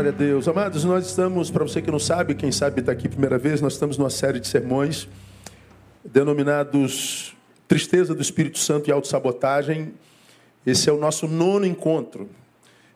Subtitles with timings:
[0.00, 0.48] Glória a Deus.
[0.48, 3.74] Amados, nós estamos, para você que não sabe, quem sabe está aqui primeira vez, nós
[3.74, 5.06] estamos numa série de sermões
[6.02, 7.36] denominados
[7.68, 9.92] Tristeza do Espírito Santo e Autossabotagem.
[10.64, 12.30] Esse é o nosso nono encontro.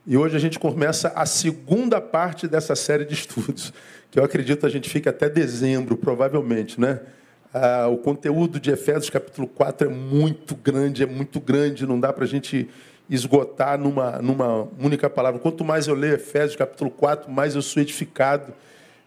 [0.07, 3.75] E hoje a gente começa a segunda parte dessa série de estudos,
[4.11, 7.00] que eu acredito a gente fica até dezembro, provavelmente, né?
[7.52, 12.14] Ah, o conteúdo de Efésios capítulo 4 é muito grande, é muito grande, não dá
[12.14, 12.66] para a gente
[13.09, 15.39] esgotar numa, numa única palavra.
[15.41, 18.53] Quanto mais eu leio Efésios capítulo 4, mais eu sou edificado.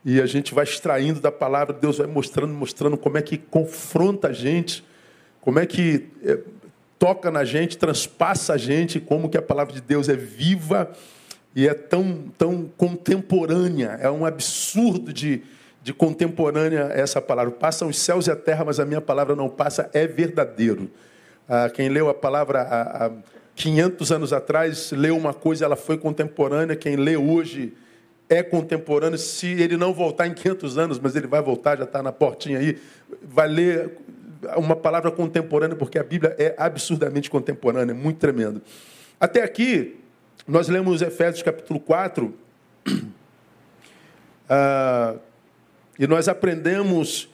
[0.05, 4.29] E a gente vai extraindo da palavra, Deus vai mostrando, mostrando como é que confronta
[4.29, 4.85] a gente,
[5.41, 6.39] como é que é,
[6.97, 10.91] toca na gente, transpassa a gente, como que a palavra de Deus é viva
[11.55, 13.97] e é tão, tão contemporânea.
[14.01, 15.41] É um absurdo de,
[15.83, 17.51] de contemporânea essa palavra.
[17.51, 20.89] Passam os céus e a terra, mas a minha palavra não passa, é verdadeiro.
[21.49, 23.11] Ah, quem leu a palavra há
[23.57, 26.75] 500 anos atrás, leu uma coisa, ela foi contemporânea.
[26.75, 27.73] Quem lê hoje
[28.29, 29.17] é contemporâneo.
[29.17, 32.59] Se ele não voltar em 500 anos, mas ele vai voltar, já está na portinha
[32.59, 32.77] aí,
[33.23, 33.97] vai ler
[34.55, 38.61] uma palavra contemporânea, porque a Bíblia é absurdamente contemporânea, é muito tremendo.
[39.19, 39.97] Até aqui,
[40.47, 42.31] nós lemos Efésios capítulo 4,
[44.47, 45.15] ah,
[45.97, 47.27] e nós aprendemos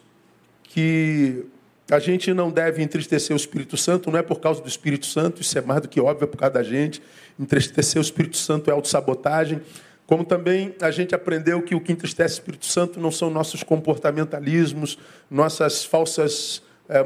[0.63, 1.45] que
[1.91, 5.41] a gente não deve entristecer o Espírito Santo, não é por causa do Espírito Santo,
[5.41, 7.01] isso é mais do que óbvio, é por causa da gente.
[7.39, 9.61] Entristecer o Espírito Santo é autossabotagem.
[10.05, 13.63] Como também a gente aprendeu que o que entristece o Espírito Santo não são nossos
[13.63, 14.97] comportamentalismos,
[15.29, 17.03] nossas falsas, é,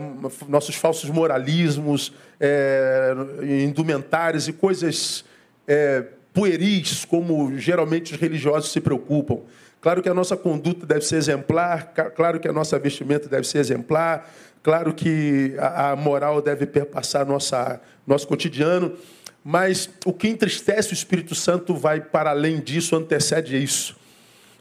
[0.47, 5.23] nossos falsos moralismos, é, indumentários e coisas
[5.67, 9.39] é, pueris, como geralmente os religiosos se preocupam.
[9.79, 13.59] Claro que a nossa conduta deve ser exemplar, claro que a nossa vestimenta deve ser
[13.59, 14.29] exemplar,
[14.67, 18.97] Claro que a, moral deve perpassar nossa, nosso cotidiano,
[19.41, 23.95] mas o que entristece o Espírito Santo vai para além disso, antecede isso.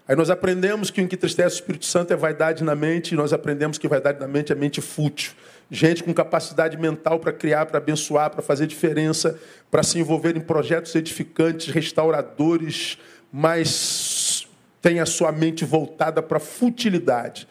[0.07, 3.17] Aí nós aprendemos que o que entristece o Espírito Santo é vaidade na mente, e
[3.17, 5.33] nós aprendemos que vaidade na mente é mente fútil.
[5.69, 9.37] Gente com capacidade mental para criar, para abençoar, para fazer diferença,
[9.73, 12.97] para se envolver em projetos edificantes, restauradores,
[13.33, 14.47] mas
[14.81, 17.49] tem a sua mente voltada para a futilidade.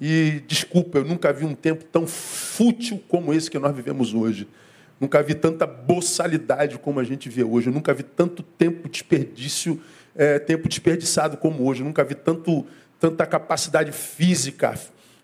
[0.00, 4.46] E desculpa, eu nunca vi um tempo tão fútil como esse que nós vivemos hoje.
[5.00, 7.68] Nunca vi tanta boçalidade como a gente vê hoje.
[7.68, 9.80] Eu nunca vi tanto tempo desperdício,
[10.14, 11.80] é, tempo desperdiçado como hoje.
[11.80, 12.66] Eu nunca vi tanto,
[13.00, 14.78] tanta capacidade física,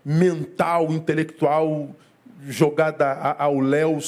[0.04, 1.94] mental, intelectual
[2.48, 3.98] jogada ao léu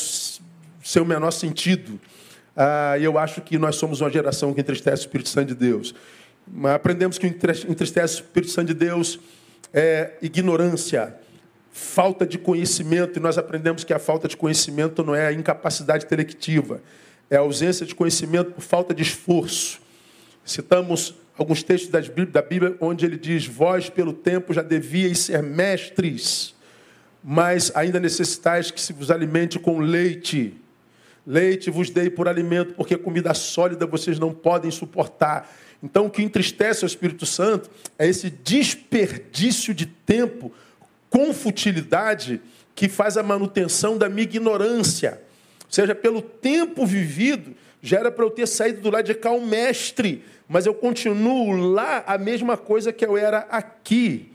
[0.82, 2.00] sem o menor sentido.
[2.56, 5.94] Ah, eu acho que nós somos uma geração que entristece o Espírito Santo de Deus.
[6.46, 9.18] Mas aprendemos que entristece o Espírito Santo de Deus
[9.74, 11.16] é ignorância,
[11.72, 16.04] falta de conhecimento, e nós aprendemos que a falta de conhecimento não é a incapacidade
[16.04, 16.80] intelectiva,
[17.28, 19.80] é a ausência de conhecimento por falta de esforço.
[20.44, 26.54] Citamos alguns textos da Bíblia onde ele diz: Vós, pelo tempo, já devíeis ser mestres,
[27.22, 30.54] mas ainda necessitais que se vos alimente com leite.
[31.26, 35.50] Leite vos dei por alimento, porque comida sólida vocês não podem suportar.
[35.84, 40.50] Então, o que entristece o Espírito Santo é esse desperdício de tempo
[41.10, 42.40] com futilidade
[42.74, 45.20] que faz a manutenção da minha ignorância.
[45.66, 49.30] Ou seja, pelo tempo vivido, já era para eu ter saído do lado de cá
[49.30, 54.32] um mestre, mas eu continuo lá a mesma coisa que eu era aqui.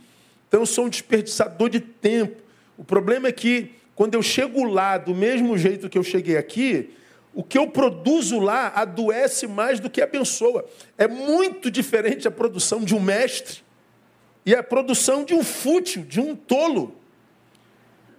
[0.47, 2.43] Então, eu sou um desperdiçador de tempo.
[2.77, 6.91] O problema é que, quando eu chego lá do mesmo jeito que eu cheguei aqui,
[7.39, 10.65] o que eu produzo lá adoece mais do que abençoa.
[10.97, 13.59] É muito diferente a produção de um mestre
[14.45, 16.93] e a produção de um fútil, de um tolo.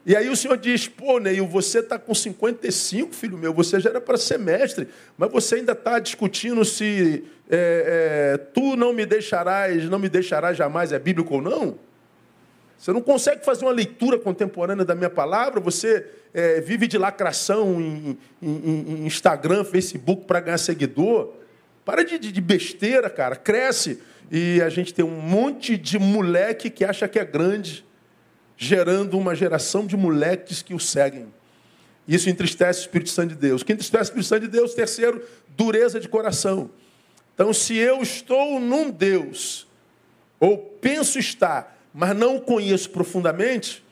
[0.07, 3.91] E aí o Senhor diz, pô, Neil, você está com 55, filho meu, você já
[3.91, 4.89] era para ser mestre,
[5.19, 10.57] mas você ainda está discutindo se é, é, tu não me deixarás, não me deixarás
[10.57, 11.79] jamais, é bíblico ou não?
[12.79, 17.81] Você não consegue fazer uma leitura contemporânea da minha palavra, você é, vive de lacração
[17.81, 21.33] em, em, em Instagram, Facebook para ganhar seguidor.
[21.85, 23.35] Para de, de, besteira, cara.
[23.35, 24.01] Cresce.
[24.31, 27.85] E a gente tem um monte de moleque que acha que é grande,
[28.57, 31.27] gerando uma geração de moleques que o seguem.
[32.07, 33.63] Isso entristece o Espírito Santo de Deus.
[33.63, 34.75] O que entristece o Espírito Santo de Deus?
[34.75, 36.71] Terceiro, dureza de coração.
[37.35, 39.67] Então, se eu estou num Deus,
[40.39, 43.83] ou penso estar, mas não o conheço profundamente,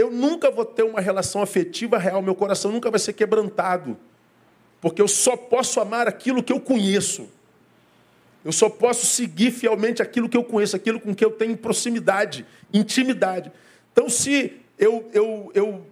[0.00, 3.96] eu nunca vou ter uma relação afetiva real, meu coração nunca vai ser quebrantado.
[4.80, 7.28] Porque eu só posso amar aquilo que eu conheço.
[8.44, 12.46] Eu só posso seguir fielmente aquilo que eu conheço, aquilo com que eu tenho proximidade,
[12.72, 13.52] intimidade.
[13.92, 15.86] Então, se eu, eu, eu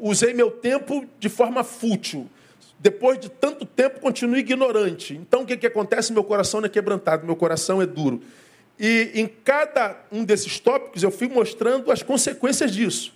[0.00, 2.28] usei meu tempo de forma fútil,
[2.78, 5.14] depois de tanto tempo, continuo ignorante.
[5.14, 6.12] Então, o que, que acontece?
[6.12, 8.22] Meu coração não é quebrantado, meu coração é duro.
[8.78, 13.15] E em cada um desses tópicos, eu fui mostrando as consequências disso.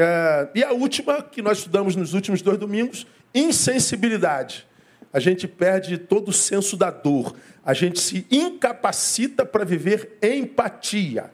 [0.00, 3.04] É, e a última, que nós estudamos nos últimos dois domingos,
[3.34, 4.64] insensibilidade.
[5.12, 7.34] A gente perde todo o senso da dor.
[7.64, 11.32] A gente se incapacita para viver empatia.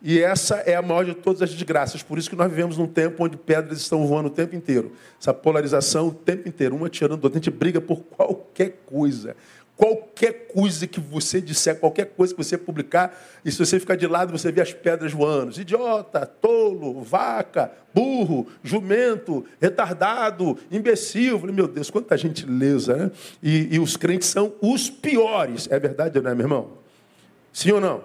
[0.00, 2.00] E essa é a maior de todas as desgraças.
[2.00, 4.92] Por isso que nós vivemos num tempo onde pedras estão voando o tempo inteiro.
[5.20, 7.38] Essa polarização o tempo inteiro, uma tirando do outro.
[7.38, 9.34] A gente briga por qualquer coisa.
[9.80, 14.06] Qualquer coisa que você disser, qualquer coisa que você publicar, e se você ficar de
[14.06, 15.58] lado, você vê as pedras voando.
[15.58, 21.40] Idiota, tolo, vaca, burro, jumento, retardado, imbecil.
[21.40, 23.10] falei, meu Deus, quanta gentileza, né?
[23.42, 25.66] E, e os crentes são os piores.
[25.70, 26.72] É verdade, não é, meu irmão?
[27.50, 28.04] Sim ou não?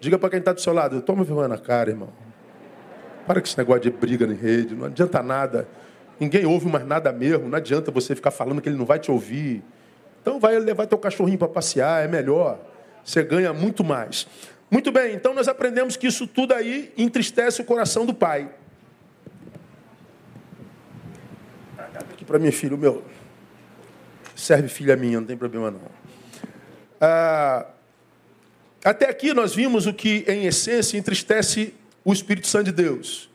[0.00, 2.10] Diga para quem está do seu lado, toma vergonha na cara, irmão.
[3.26, 5.66] Para com esse negócio de briga na rede, não adianta nada.
[6.20, 9.10] Ninguém ouve mais nada mesmo, não adianta você ficar falando que ele não vai te
[9.10, 9.64] ouvir.
[10.20, 12.58] Então vai levar teu cachorrinho para passear, é melhor.
[13.04, 14.26] Você ganha muito mais.
[14.70, 18.50] Muito bem, então nós aprendemos que isso tudo aí entristece o coração do pai.
[22.12, 23.02] Aqui para minha filha, o meu.
[24.36, 25.80] Serve filha minha, não tem problema não.
[27.00, 27.66] Ah,
[28.84, 31.74] até aqui nós vimos o que, em essência, entristece
[32.04, 33.30] o Espírito Santo de Deus,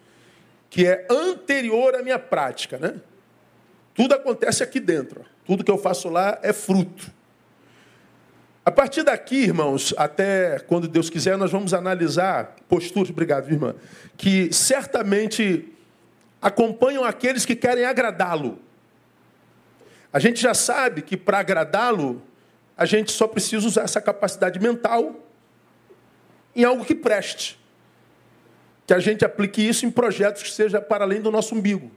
[0.70, 2.96] que é anterior à minha prática, né?
[3.94, 5.26] Tudo acontece aqui dentro.
[5.46, 7.12] Tudo que eu faço lá é fruto.
[8.66, 13.76] A partir daqui, irmãos, até quando Deus quiser, nós vamos analisar posturas, obrigado, irmã,
[14.16, 15.70] que certamente
[16.42, 18.58] acompanham aqueles que querem agradá-lo.
[20.14, 22.22] A gente já sabe que para agradá-lo,
[22.78, 25.16] a gente só precisa usar essa capacidade mental
[26.56, 27.60] em algo que preste.
[28.88, 31.92] Que a gente aplique isso em projetos que seja para além do nosso umbigo.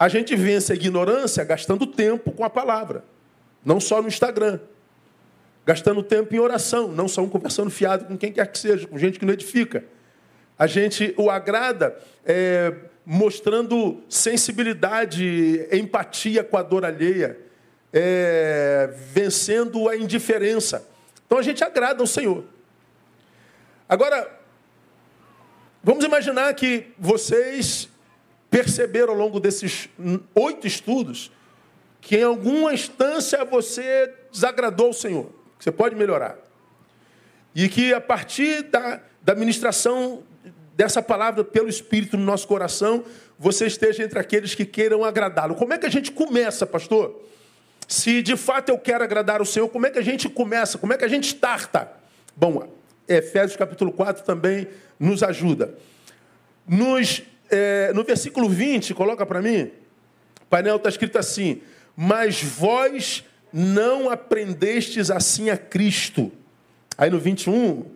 [0.00, 3.04] A gente vence a ignorância gastando tempo com a palavra,
[3.62, 4.58] não só no Instagram.
[5.66, 9.18] Gastando tempo em oração, não só conversando fiado com quem quer que seja, com gente
[9.18, 9.84] que não edifica.
[10.58, 12.74] A gente o agrada é,
[13.04, 17.38] mostrando sensibilidade, empatia com a dor alheia,
[17.92, 20.88] é, vencendo a indiferença.
[21.26, 22.42] Então a gente agrada ao Senhor.
[23.86, 24.30] Agora,
[25.84, 27.90] vamos imaginar que vocês
[28.50, 29.88] perceberam ao longo desses
[30.34, 31.30] oito estudos
[32.00, 35.30] que em alguma instância você desagradou o Senhor.
[35.58, 36.36] Você pode melhorar.
[37.54, 40.22] E que a partir da, da ministração
[40.74, 43.04] dessa palavra pelo Espírito no nosso coração,
[43.38, 45.54] você esteja entre aqueles que queiram agradá-lo.
[45.54, 47.22] Como é que a gente começa, pastor?
[47.86, 50.78] Se de fato eu quero agradar o Senhor, como é que a gente começa?
[50.78, 51.90] Como é que a gente starta?
[52.34, 52.72] Bom,
[53.06, 54.68] Efésios capítulo 4 também
[54.98, 55.74] nos ajuda.
[56.66, 59.70] Nos é, no versículo 20, coloca para mim,
[60.48, 61.62] painel está escrito assim:
[61.96, 66.30] Mas vós não aprendestes assim a Cristo.
[66.96, 67.86] Aí no 21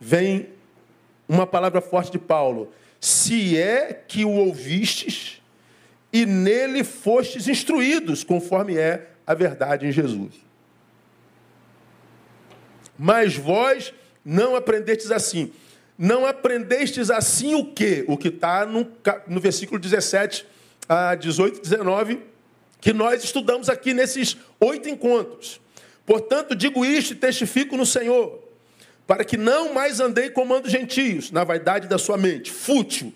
[0.00, 0.48] vem
[1.28, 5.40] uma palavra forte de Paulo: Se é que o ouvistes
[6.12, 10.34] e nele fostes instruídos, conforme é a verdade em Jesus.
[12.98, 13.94] Mas vós
[14.24, 15.52] não aprendestes assim.
[15.98, 18.04] Não aprendestes assim o quê?
[18.08, 18.90] O que está no,
[19.26, 20.46] no versículo 17
[20.88, 22.20] a 18, 19,
[22.80, 25.60] que nós estudamos aqui nesses oito encontros.
[26.04, 28.42] Portanto, digo isto e testifico no Senhor,
[29.06, 33.12] para que não mais andei comando gentios, na vaidade da sua mente, fútil,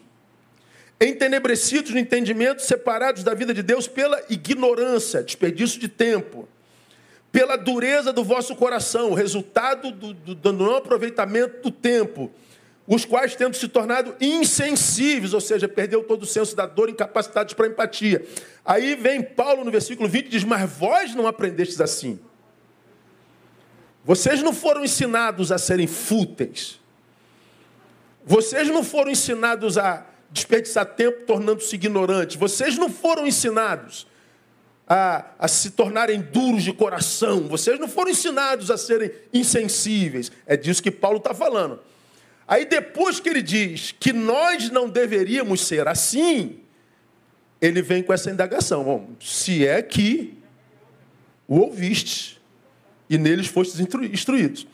[1.01, 6.49] entenebrecidos no entendimento, separados da vida de Deus pela ignorância, desperdício de tempo,
[7.33, 12.31] pela dureza do vosso coração, resultado do, do, do não aproveitamento do tempo
[12.87, 17.53] os quais, tendo se tornado insensíveis, ou seja, perdeu todo o senso da dor, incapacitados
[17.55, 18.25] para empatia.
[18.65, 22.19] Aí vem Paulo no versículo 20 e diz: Mas vós não aprendestes assim.
[24.05, 26.79] Vocês não foram ensinados a serem fúteis.
[28.25, 32.37] Vocês não foram ensinados a desperdiçar tempo tornando-se ignorantes.
[32.37, 34.07] Vocês não foram ensinados
[34.87, 37.49] a, a, se tornarem duros de coração.
[37.49, 40.31] Vocês não foram ensinados a serem insensíveis.
[40.47, 41.81] É disso que Paulo está falando.
[42.49, 46.61] Aí depois que ele diz que nós não deveríamos ser assim,
[47.61, 48.85] ele vem com essa indagação.
[48.85, 50.37] Bom, se é que
[51.49, 52.41] o ouviste
[53.09, 54.67] e neles fostes instruídos.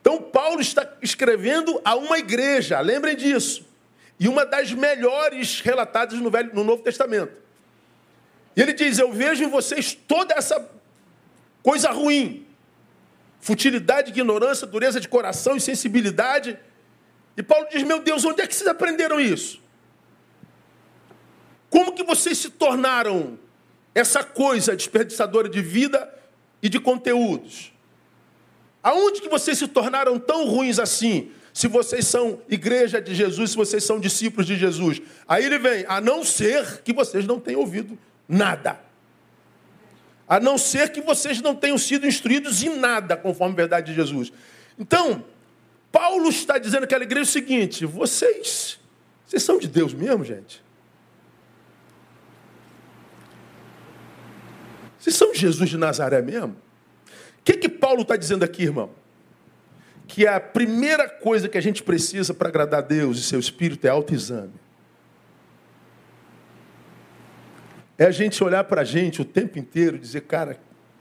[0.00, 3.66] Então Paulo está escrevendo a uma igreja, lembrem disso.
[4.18, 7.32] E uma das melhores relatadas no, Velho, no Novo Testamento.
[8.56, 10.68] E ele diz: Eu vejo em vocês toda essa
[11.62, 12.44] coisa ruim,
[13.40, 16.58] futilidade, ignorância, dureza de coração, insensibilidade
[17.38, 19.62] e Paulo diz: Meu Deus, onde é que vocês aprenderam isso?
[21.70, 23.38] Como que vocês se tornaram
[23.94, 26.12] essa coisa desperdiçadora de vida
[26.60, 27.72] e de conteúdos?
[28.82, 31.30] Aonde que vocês se tornaram tão ruins assim?
[31.52, 35.00] Se vocês são igreja de Jesus, se vocês são discípulos de Jesus.
[35.26, 37.96] Aí ele vem, a não ser que vocês não tenham ouvido
[38.28, 38.80] nada.
[40.28, 43.94] A não ser que vocês não tenham sido instruídos em nada, conforme a verdade de
[43.94, 44.32] Jesus.
[44.78, 45.24] Então,
[45.90, 48.78] Paulo está dizendo àquela igreja o seguinte: vocês,
[49.26, 50.62] vocês são de Deus mesmo, gente?
[54.98, 56.56] Vocês são de Jesus de Nazaré mesmo?
[57.38, 58.90] O que, que Paulo está dizendo aqui, irmão?
[60.06, 63.86] Que a primeira coisa que a gente precisa para agradar a Deus e seu Espírito
[63.86, 64.52] é autoexame.
[67.96, 70.58] É a gente olhar para a gente o tempo inteiro e dizer, cara,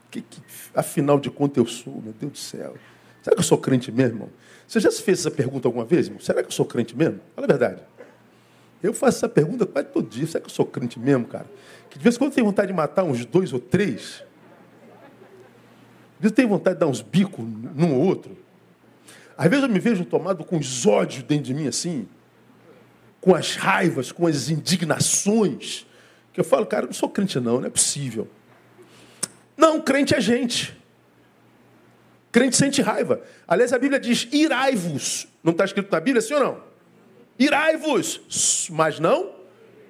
[0.10, 0.42] que, que,
[0.74, 2.76] afinal de contas eu sou, meu Deus do céu.
[3.22, 4.30] Será que eu sou crente mesmo, irmão?
[4.68, 6.20] Você já se fez essa pergunta alguma vez, irmão?
[6.20, 7.22] Será que eu sou crente mesmo?
[7.34, 7.82] Fala a verdade.
[8.84, 10.28] Eu faço essa pergunta quase todo dia.
[10.28, 11.46] Será que eu sou crente mesmo, cara?
[11.90, 14.24] Que de vez em quando tenho vontade de matar uns dois ou três.
[16.16, 17.46] Às vezes tenho vontade de dar uns bicos
[17.76, 18.38] num ou outro.
[19.38, 22.08] Às vezes eu me vejo tomado com os ódios dentro de mim, assim.
[23.22, 25.88] Com as raivas, com as indignações.
[26.34, 28.28] Que eu falo, cara, eu não sou crente não, não é possível.
[29.56, 30.77] Não, crente é gente.
[32.32, 33.22] Crente sente raiva.
[33.48, 35.28] Aliás, a Bíblia diz, irai-vos.
[35.44, 36.64] Não está escrito na Bíblia, sim ou não?
[37.40, 39.36] Irai-vos, mas não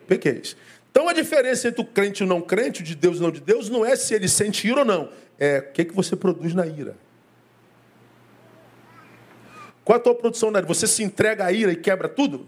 [0.08, 0.56] pequeis.
[0.92, 3.24] Então a diferença entre o crente e o não crente, o de Deus e o
[3.24, 5.10] não de Deus, não é se ele sente ira ou não.
[5.40, 6.96] É o que, que você produz na ira.
[9.84, 10.68] Qual a tua produção na ira?
[10.68, 12.48] Você se entrega à ira e quebra tudo?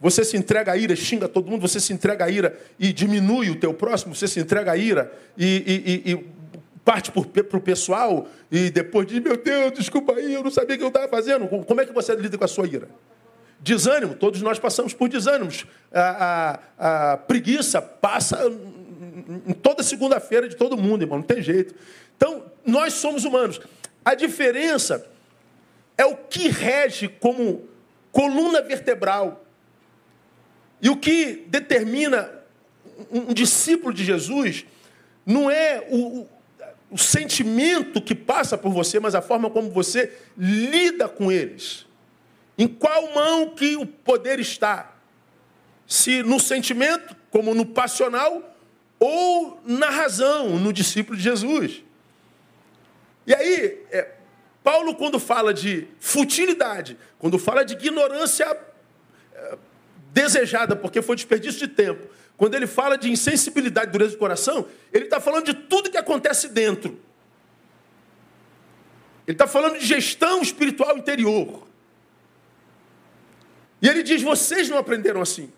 [0.00, 3.50] Você se entrega à ira, xinga todo mundo, você se entrega à ira e diminui
[3.50, 5.46] o teu próximo, você se entrega à ira e,
[6.04, 6.26] e, e, e
[6.84, 10.78] parte para o pessoal e depois diz, meu Deus, desculpa aí, eu não sabia o
[10.78, 11.46] que eu estava fazendo.
[11.46, 12.88] Como é que você lida com a sua ira?
[13.60, 15.64] Desânimo, todos nós passamos por desânimos.
[15.92, 18.38] A, a, a preguiça passa
[19.46, 21.74] em toda segunda-feira de todo mundo, irmão, não tem jeito.
[22.16, 23.60] Então, nós somos humanos.
[24.04, 25.06] A diferença
[25.96, 27.68] é o que rege como
[28.10, 29.44] coluna vertebral
[30.80, 32.28] e o que determina
[33.10, 34.66] um discípulo de Jesus
[35.24, 36.26] não é o,
[36.92, 41.86] o, sentimento que passa por você, mas a forma como você lida com eles.
[42.56, 44.94] Em qual mão que o poder está?
[45.86, 48.56] Se no sentimento, como no passional,
[48.98, 51.82] ou na razão, no discípulo de Jesus.
[53.26, 54.12] E aí, é,
[54.62, 58.46] Paulo, quando fala de futilidade, quando fala de ignorância
[59.34, 59.58] é,
[60.12, 62.06] desejada, porque foi desperdício de tempo.
[62.42, 66.48] Quando ele fala de insensibilidade, dureza do coração, ele está falando de tudo que acontece
[66.48, 66.98] dentro.
[69.28, 71.62] Ele está falando de gestão espiritual interior.
[73.80, 75.52] E ele diz: vocês não aprenderam assim.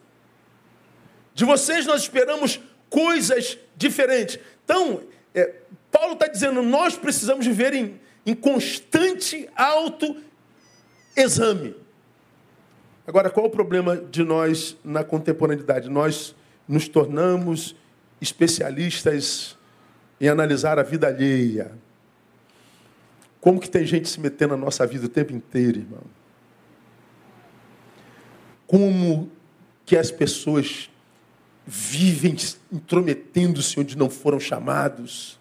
[1.32, 2.60] De vocês nós esperamos
[2.90, 4.38] coisas diferentes.
[4.62, 5.54] Então, é,
[5.90, 10.26] Paulo está dizendo: nós precisamos viver em, em constante autoexame.
[13.06, 15.88] Agora, qual o problema de nós na contemporaneidade?
[15.88, 16.34] Nós
[16.66, 17.76] nos tornamos
[18.20, 19.56] especialistas
[20.20, 21.72] em analisar a vida alheia.
[23.40, 26.02] Como que tem gente se metendo na nossa vida o tempo inteiro, irmão?
[28.66, 29.30] Como
[29.84, 30.90] que as pessoas
[31.66, 32.36] vivem
[32.72, 35.38] intrometendo-se onde não foram chamados?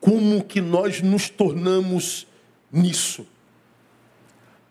[0.00, 2.26] Como que nós nos tornamos
[2.70, 3.26] nisso?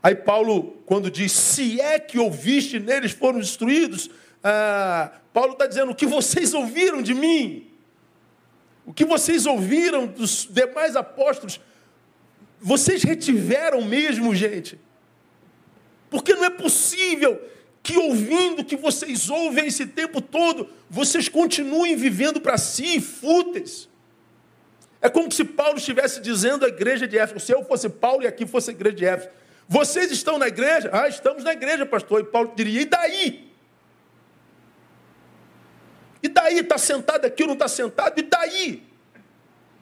[0.04, 4.10] Aí Paulo, quando diz, se é que ouviste neles foram destruídos,
[4.48, 7.68] ah, Paulo está dizendo, o que vocês ouviram de mim,
[8.86, 11.60] o que vocês ouviram dos demais apóstolos,
[12.62, 14.80] vocês retiveram mesmo, gente.
[16.12, 17.42] Porque não é possível
[17.82, 23.90] que ouvindo que vocês ouvem esse tempo todo, vocês continuem vivendo para si, fúteis.
[25.02, 28.28] É como se Paulo estivesse dizendo à igreja de Éfeso, se eu fosse Paulo e
[28.28, 29.30] aqui fosse a igreja de Éfeso,
[29.68, 30.92] vocês estão na igreja?
[30.94, 32.22] Ah, estamos na igreja, pastor.
[32.22, 33.45] E Paulo diria: e daí?
[36.36, 36.60] Daí?
[36.60, 38.20] Está sentado aqui ou não está sentado?
[38.20, 38.84] E daí?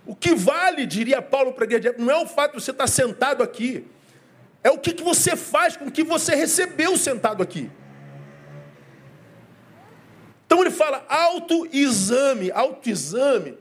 [0.05, 3.41] O que vale, diria Paulo para a não é o fato de você estar sentado
[3.41, 3.88] aqui,
[4.63, 7.72] é o que, que você faz com o que você recebeu sentado aqui.
[10.45, 12.51] Então ele fala autoexame.
[12.51, 13.57] Autoexame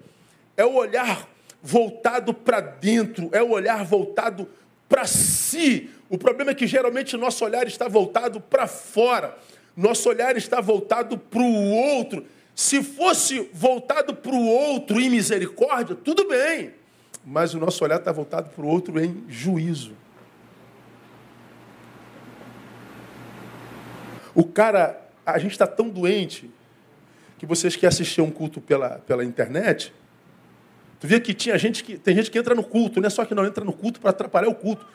[0.56, 1.26] é o olhar
[1.62, 4.48] voltado para dentro, é o olhar voltado
[4.88, 9.34] para si, o problema é que geralmente nosso olhar está voltado para fora,
[9.74, 12.26] nosso olhar está voltado para o outro.
[12.54, 16.72] Se fosse voltado para o outro em misericórdia, tudo bem,
[17.24, 19.92] mas o nosso olhar está voltado para o outro em juízo.
[24.34, 26.50] O cara, a gente está tão doente
[27.38, 29.92] que vocês que assistiam um culto pela, pela internet,
[31.00, 33.24] tu via que tinha gente que tem gente que entra no culto, não é só
[33.24, 34.86] que não entra no culto para atrapalhar o culto.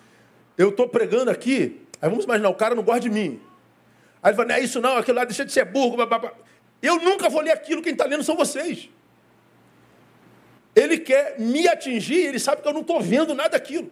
[0.57, 3.39] Eu estou pregando aqui, aí vamos imaginar, o cara não gosta de mim.
[4.23, 5.95] Aí ele fala, não é isso não, aquilo lá deixa de ser burro.
[5.97, 6.33] Blá.
[6.81, 8.89] Eu nunca vou ler aquilo, quem está lendo são vocês.
[10.75, 13.89] Ele quer me atingir, ele sabe que eu não estou vendo nada daquilo.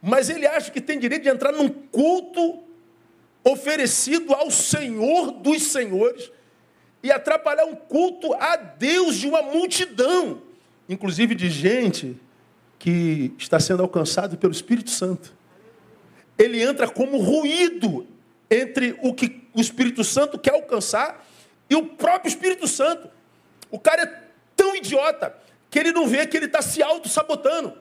[0.00, 2.62] Mas ele acha que tem direito de entrar num culto
[3.42, 6.30] oferecido ao Senhor dos Senhores
[7.02, 10.42] e atrapalhar um culto a Deus de uma multidão,
[10.88, 12.16] inclusive de gente
[12.78, 15.34] que está sendo alcançado pelo Espírito Santo.
[16.38, 18.06] Ele entra como ruído
[18.50, 21.26] entre o que o Espírito Santo quer alcançar
[21.70, 23.08] e o próprio Espírito Santo.
[23.70, 24.22] O cara é
[24.56, 25.34] tão idiota
[25.70, 27.78] que ele não vê que ele está se auto-sabotando.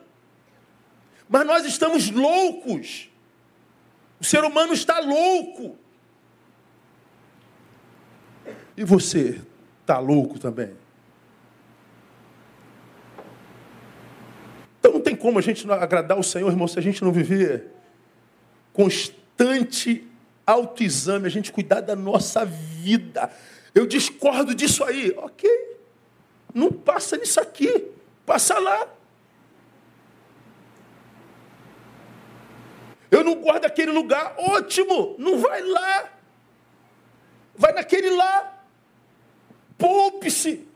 [1.27, 3.10] Mas nós estamos loucos.
[4.22, 5.75] O ser humano está louco.
[8.77, 9.41] E você
[9.81, 10.72] está louco também?
[14.79, 17.72] Então não tem como a gente agradar o Senhor, irmão, se a gente não viver
[18.72, 20.08] constante
[20.46, 23.29] autoexame, a gente cuidar da nossa vida.
[23.73, 25.13] Eu discordo disso aí.
[25.17, 25.49] Ok.
[26.53, 27.91] Não passa nisso aqui.
[28.25, 28.88] Passa lá.
[33.11, 34.35] Eu não gosto daquele lugar.
[34.38, 35.15] Ótimo.
[35.17, 36.09] Não vai lá.
[37.55, 38.63] Vai naquele lá.
[39.77, 40.67] Poupe-se.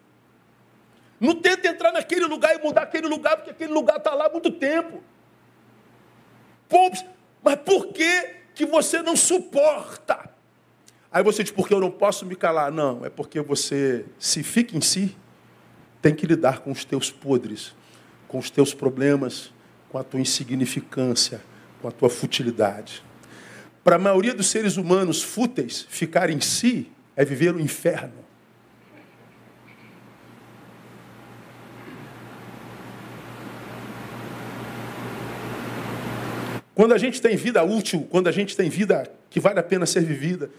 [1.20, 4.30] Não tenta entrar naquele lugar e mudar aquele lugar, porque aquele lugar está lá há
[4.30, 5.02] muito tempo.
[6.68, 7.06] Poupe-se.
[7.42, 10.33] Mas por que, que você não suporta?
[11.14, 12.72] Aí você diz, porque eu não posso me calar.
[12.72, 15.16] Não, é porque você, se fica em si,
[16.02, 17.76] tem que lidar com os teus podres,
[18.28, 19.54] com os teus problemas,
[19.90, 21.40] com a tua insignificância,
[21.80, 23.04] com a tua futilidade.
[23.84, 28.24] Para a maioria dos seres humanos fúteis, ficar em si é viver o inferno.
[36.74, 39.86] Quando a gente tem vida útil, quando a gente tem vida que vale a pena
[39.86, 40.50] ser vivida,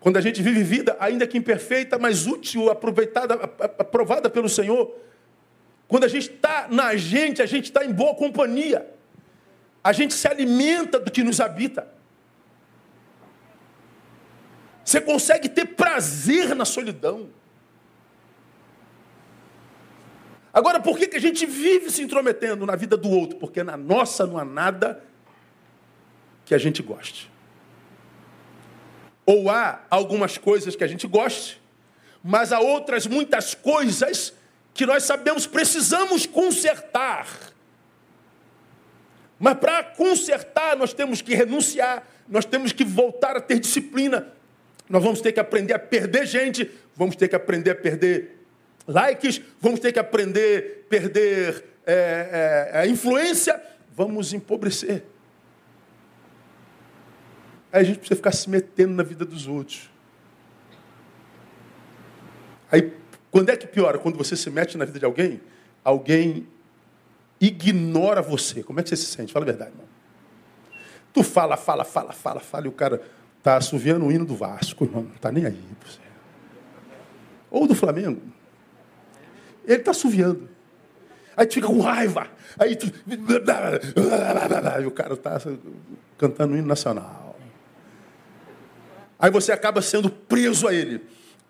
[0.00, 4.94] quando a gente vive vida, ainda que imperfeita, mas útil, aproveitada, aprovada pelo Senhor.
[5.88, 8.88] Quando a gente está na gente, a gente está em boa companhia.
[9.82, 11.88] A gente se alimenta do que nos habita.
[14.84, 17.28] Você consegue ter prazer na solidão.
[20.52, 23.38] Agora, por que, que a gente vive se intrometendo na vida do outro?
[23.38, 25.02] Porque na nossa não há nada
[26.44, 27.30] que a gente goste.
[29.28, 31.60] Ou há algumas coisas que a gente goste,
[32.24, 34.32] mas há outras muitas coisas
[34.72, 37.28] que nós sabemos precisamos consertar.
[39.38, 44.32] Mas para consertar, nós temos que renunciar, nós temos que voltar a ter disciplina,
[44.88, 48.38] nós vamos ter que aprender a perder gente, vamos ter que aprender a perder
[48.86, 53.62] likes, vamos ter que aprender a perder é, é, a influência,
[53.94, 55.04] vamos empobrecer.
[57.72, 59.90] Aí a gente precisa ficar se metendo na vida dos outros.
[62.70, 62.92] Aí,
[63.30, 63.98] quando é que piora?
[63.98, 65.40] Quando você se mete na vida de alguém,
[65.84, 66.46] alguém
[67.40, 68.62] ignora você.
[68.62, 69.32] Como é que você se sente?
[69.32, 69.86] Fala a verdade, irmão.
[71.12, 73.02] Tu fala, fala, fala, fala, fala, e o cara
[73.42, 75.02] tá assoviando o hino do Vasco, irmão.
[75.02, 75.64] Não tá nem aí.
[75.84, 76.00] Você.
[77.50, 78.20] Ou do Flamengo.
[79.66, 80.48] Ele tá assoviando.
[81.36, 82.28] Aí tu fica com raiva.
[82.58, 82.86] Aí tu.
[84.82, 85.40] E o cara tá
[86.16, 87.27] cantando o hino nacional.
[89.18, 91.00] Aí você acaba sendo preso a ele.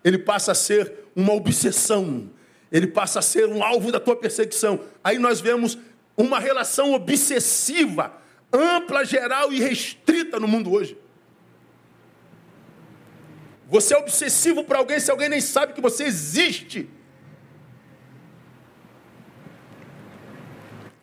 [0.03, 2.29] Ele passa a ser uma obsessão.
[2.71, 4.79] Ele passa a ser um alvo da tua perseguição.
[5.03, 5.77] Aí nós vemos
[6.17, 8.13] uma relação obsessiva,
[8.51, 10.97] ampla, geral e restrita no mundo hoje.
[13.67, 16.89] Você é obsessivo para alguém se alguém nem sabe que você existe.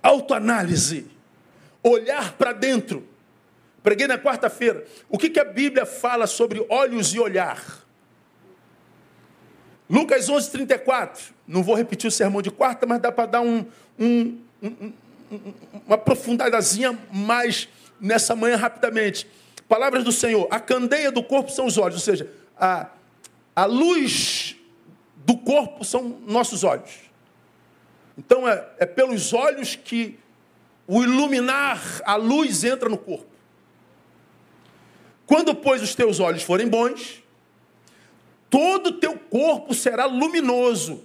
[0.02, 1.06] Autoanálise.
[1.82, 3.06] Olhar para dentro.
[3.86, 4.84] Preguei na quarta-feira.
[5.08, 7.86] O que, que a Bíblia fala sobre olhos e olhar?
[9.88, 11.32] Lucas 11, 34.
[11.46, 13.64] Não vou repetir o sermão de quarta, mas dá para dar um,
[13.96, 14.92] um, um,
[15.86, 17.68] uma aprofundadazinha mais
[18.00, 19.24] nessa manhã rapidamente.
[19.68, 20.48] Palavras do Senhor.
[20.50, 22.88] A candeia do corpo são os olhos, ou seja, a,
[23.54, 24.56] a luz
[25.24, 26.90] do corpo são nossos olhos.
[28.18, 30.18] Então é, é pelos olhos que
[30.88, 33.35] o iluminar, a luz entra no corpo.
[35.26, 37.22] Quando, pois, os teus olhos forem bons,
[38.48, 41.04] todo o teu corpo será luminoso.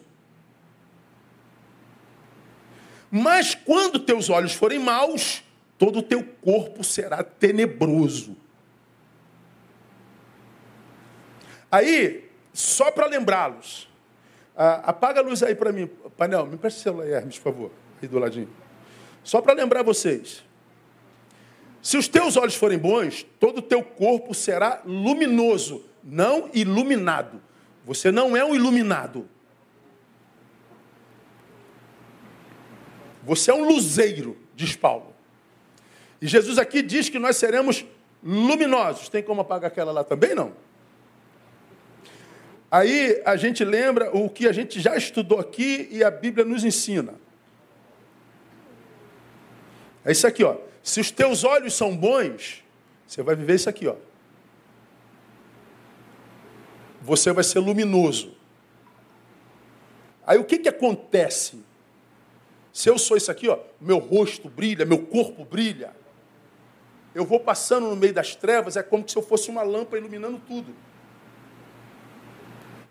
[3.09, 5.43] Mas quando teus olhos forem maus,
[5.77, 8.37] todo o teu corpo será tenebroso.
[11.71, 13.89] Aí, só para lembrá-los,
[14.55, 15.87] apaga a luz aí para mim.
[16.15, 17.71] Painel, me presta o celular, Hermes, por favor.
[18.01, 18.49] Aí do ladinho.
[19.23, 20.43] Só para lembrar vocês.
[21.81, 27.41] Se os teus olhos forem bons, todo o teu corpo será luminoso, não iluminado.
[27.85, 29.27] Você não é um iluminado.
[33.23, 35.15] Você é um luzeiro, diz Paulo.
[36.21, 37.83] E Jesus aqui diz que nós seremos
[38.23, 39.09] luminosos.
[39.09, 40.35] Tem como apagar aquela lá também?
[40.35, 40.53] Não.
[42.69, 46.63] Aí a gente lembra o que a gente já estudou aqui e a Bíblia nos
[46.63, 47.15] ensina.
[50.05, 50.55] É isso aqui, ó.
[50.83, 52.63] Se os teus olhos são bons,
[53.05, 53.95] você vai viver isso aqui, ó.
[57.01, 58.35] Você vai ser luminoso.
[60.25, 61.63] Aí o que, que acontece?
[62.71, 65.95] Se eu sou isso aqui, ó, meu rosto brilha, meu corpo brilha.
[67.13, 70.41] Eu vou passando no meio das trevas, é como se eu fosse uma lâmpada iluminando
[70.47, 70.73] tudo.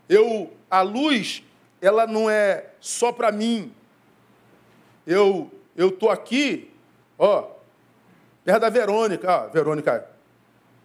[0.09, 1.43] Eu, a luz,
[1.81, 3.73] ela não é só para mim.
[5.07, 6.71] Eu eu tô aqui,
[7.19, 7.49] ó,
[8.59, 10.07] da Verônica, ó, Verônica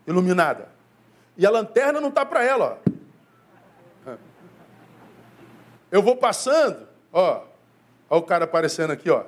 [0.05, 0.69] iluminada.
[1.37, 2.95] E a lanterna não tá para ela, ó.
[5.91, 7.43] Eu vou passando, ó,
[8.09, 9.23] Olha o cara aparecendo aqui, ó.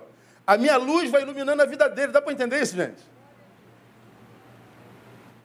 [0.46, 2.12] A minha luz vai iluminando a vida dele.
[2.12, 3.04] Dá para entender isso, gente?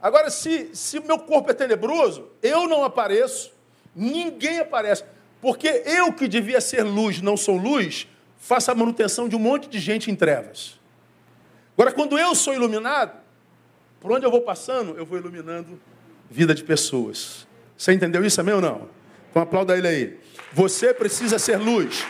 [0.00, 3.52] Agora, se, se meu corpo é tenebroso, eu não apareço,
[3.94, 5.05] ninguém aparece.
[5.40, 8.07] Porque eu que devia ser luz, não sou luz,
[8.38, 10.78] faço a manutenção de um monte de gente em trevas.
[11.83, 13.18] Agora, quando eu sou iluminado,
[14.01, 15.81] por onde eu vou passando, eu vou iluminando
[16.31, 17.45] vida de pessoas.
[17.77, 18.88] Você entendeu isso também ou não?
[19.29, 20.21] Então aplauda ele aí.
[20.53, 22.05] Você precisa ser luz.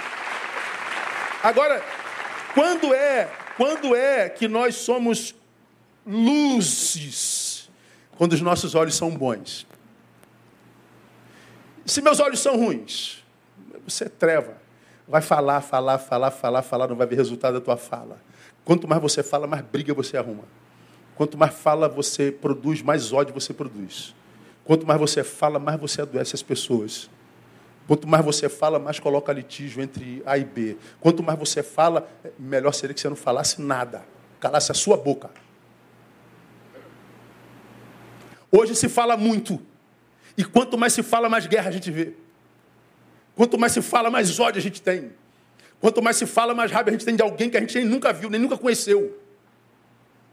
[1.43, 1.83] Agora,
[2.53, 5.35] quando é, quando é que nós somos
[6.07, 7.71] luzes?
[8.19, 9.67] Quando os nossos olhos são bons.
[11.87, 13.25] Se meus olhos são ruins,
[13.87, 14.62] você é treva.
[15.07, 18.21] Vai falar, falar, falar, falar, falar, não vai ver resultado da tua fala.
[18.65, 20.45] Quanto mais você fala, mais briga você arruma.
[21.15, 24.15] Quanto mais fala você produz, mais ódio você produz.
[24.65, 27.11] Quanto mais você fala, mais você adoece as pessoas.
[27.87, 30.77] Quanto mais você fala, mais coloca litígio entre A e B.
[31.01, 34.05] Quanto mais você fala, melhor seria que você não falasse nada,
[34.39, 35.31] calasse a sua boca.
[38.51, 39.61] Hoje se fala muito.
[40.37, 42.15] E quanto mais se fala, mais guerra a gente vê.
[43.35, 45.13] Quanto mais se fala, mais ódio a gente tem.
[45.81, 47.85] Quanto mais se fala, mais raiva a gente tem de alguém que a gente nem
[47.85, 49.19] nunca viu, nem nunca conheceu.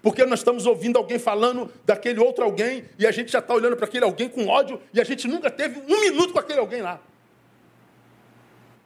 [0.02, 3.76] Porque nós estamos ouvindo alguém falando daquele outro alguém e a gente já está olhando
[3.76, 6.82] para aquele alguém com ódio e a gente nunca teve um minuto com aquele alguém
[6.82, 7.02] lá.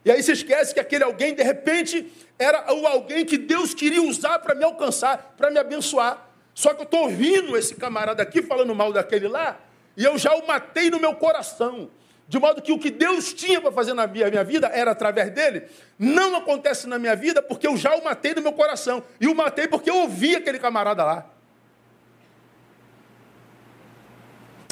[0.06, 4.02] E aí se esquece que aquele alguém, de repente, era o alguém que Deus queria
[4.02, 6.30] usar para me alcançar, para me abençoar.
[6.54, 9.60] Só que eu estou ouvindo esse camarada aqui falando mal daquele lá,
[9.96, 11.90] e eu já o matei no meu coração.
[12.28, 15.64] De modo que o que Deus tinha para fazer na minha, vida era através dele.
[16.00, 19.04] Não acontece na minha vida porque eu já o matei no meu coração.
[19.20, 21.30] E o matei porque eu ouvi aquele camarada lá.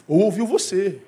[0.08, 1.02] Ou ouviu você.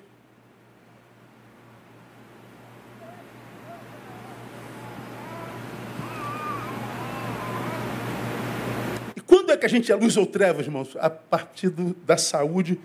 [9.26, 10.94] Quando é que a gente é luz ou trevas, irmãos?
[11.00, 12.78] A partir do, da saúde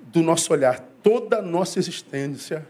[0.00, 0.80] do nosso olhar.
[1.02, 2.66] Toda a nossa existência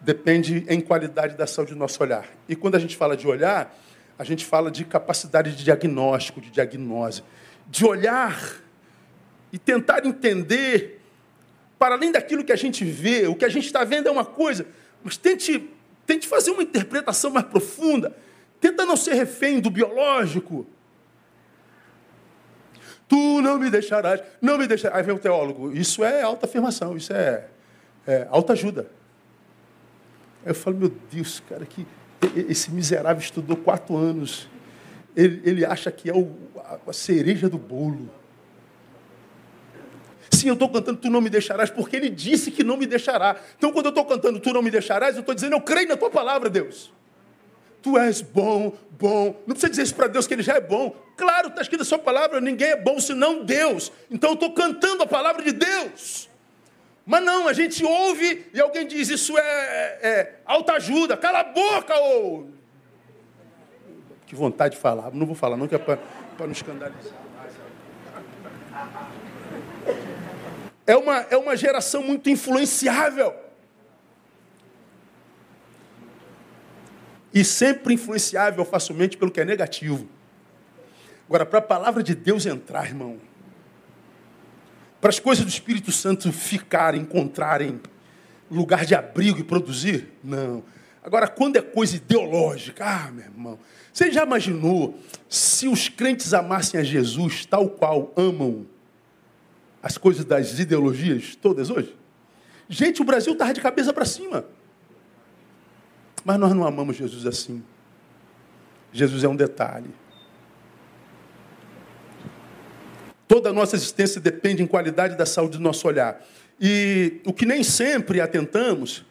[0.00, 2.26] depende em qualidade da saúde do nosso olhar.
[2.48, 3.76] E quando a gente fala de olhar,
[4.18, 7.22] a gente fala de capacidade de diagnóstico, de diagnose.
[7.66, 8.40] De olhar
[9.52, 11.00] e tentar entender,
[11.78, 14.24] para além daquilo que a gente vê, o que a gente está vendo é uma
[14.24, 14.66] coisa,
[15.02, 15.70] mas tente,
[16.06, 18.16] tente fazer uma interpretação mais profunda.
[18.60, 20.66] Tenta não ser refém do biológico
[23.08, 24.98] Tu não me deixarás, não me deixarás.
[24.98, 27.46] Aí vem o teólogo, isso é alta afirmação, isso é,
[28.06, 28.86] é alta ajuda.
[30.44, 31.86] Aí eu falo, meu Deus, cara, que
[32.48, 34.48] esse miserável estudou quatro anos.
[35.16, 36.32] Ele, ele acha que é o,
[36.86, 38.10] a, cereja do bolo.
[40.30, 43.36] Sim, eu estou cantando Tu não me deixarás, porque ele disse que não me deixará.
[43.56, 45.96] Então, quando eu estou cantando Tu não me deixarás, eu estou dizendo, eu creio na
[45.96, 46.92] tua palavra, Deus.
[47.82, 49.40] Tu és bom, bom.
[49.46, 50.94] Não precisa dizer isso para Deus que ele já é bom.
[51.16, 53.90] Claro, está escrito a sua palavra, ninguém é bom senão Deus.
[54.10, 56.28] Então eu estou cantando a palavra de Deus.
[57.08, 61.44] Mas não, a gente ouve e alguém diz, isso é, é alta ajuda, cala a
[61.44, 62.50] boca, ou.
[64.26, 65.10] Que vontade de falar.
[65.12, 65.98] Não vou falar, não, que é para
[66.38, 67.14] não escandalizar.
[70.86, 73.34] É uma, é uma geração muito influenciável.
[77.32, 80.08] e sempre influenciável facilmente pelo que é negativo.
[81.28, 83.18] Agora, para a palavra de Deus entrar, irmão,
[85.00, 87.80] para as coisas do Espírito Santo ficarem, encontrarem
[88.50, 90.64] lugar de abrigo e produzir, não.
[91.02, 93.58] Agora, quando é coisa ideológica, ah, meu irmão,
[93.92, 98.66] você já imaginou se os crentes amassem a Jesus tal qual amam
[99.82, 101.96] as coisas das ideologias todas hoje?
[102.68, 104.44] Gente, o Brasil estava de cabeça para cima.
[106.24, 107.62] Mas nós não amamos Jesus assim.
[108.92, 109.90] Jesus é um detalhe.
[113.28, 116.26] Toda a nossa existência depende em qualidade da saúde do nosso olhar.
[116.58, 119.04] E o que nem sempre atentamos,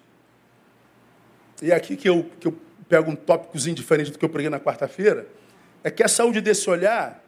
[1.61, 2.57] e é aqui que eu, que eu
[2.89, 5.27] pego um tópicozinho diferente do que eu preguei na quarta-feira,
[5.83, 7.23] é que a saúde desse olhar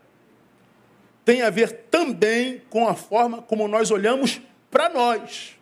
[1.23, 5.55] tem a ver também com a forma como nós olhamos para nós.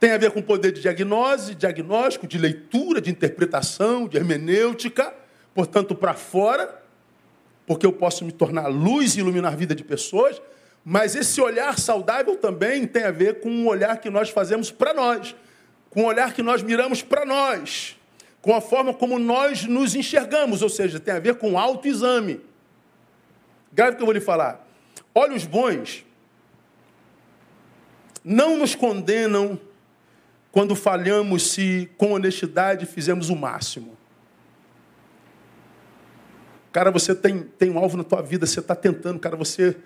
[0.00, 5.14] Tem a ver com o poder de diagnose, diagnóstico, de leitura, de interpretação, de hermenêutica,
[5.54, 6.83] portanto, para fora
[7.66, 10.40] porque eu posso me tornar luz e iluminar a vida de pessoas,
[10.84, 14.92] mas esse olhar saudável também tem a ver com um olhar que nós fazemos para
[14.92, 15.34] nós,
[15.88, 17.96] com um olhar que nós miramos para nós,
[18.42, 22.40] com a forma como nós nos enxergamos, ou seja, tem a ver com autoexame.
[23.72, 24.66] Grave o que eu vou lhe falar.
[25.14, 26.04] Olhos bons
[28.24, 29.60] não nos condenam
[30.50, 33.96] quando falhamos se com honestidade fizemos o máximo.
[36.74, 39.76] Cara, você tem, tem um alvo na tua vida, você está tentando, cara, você,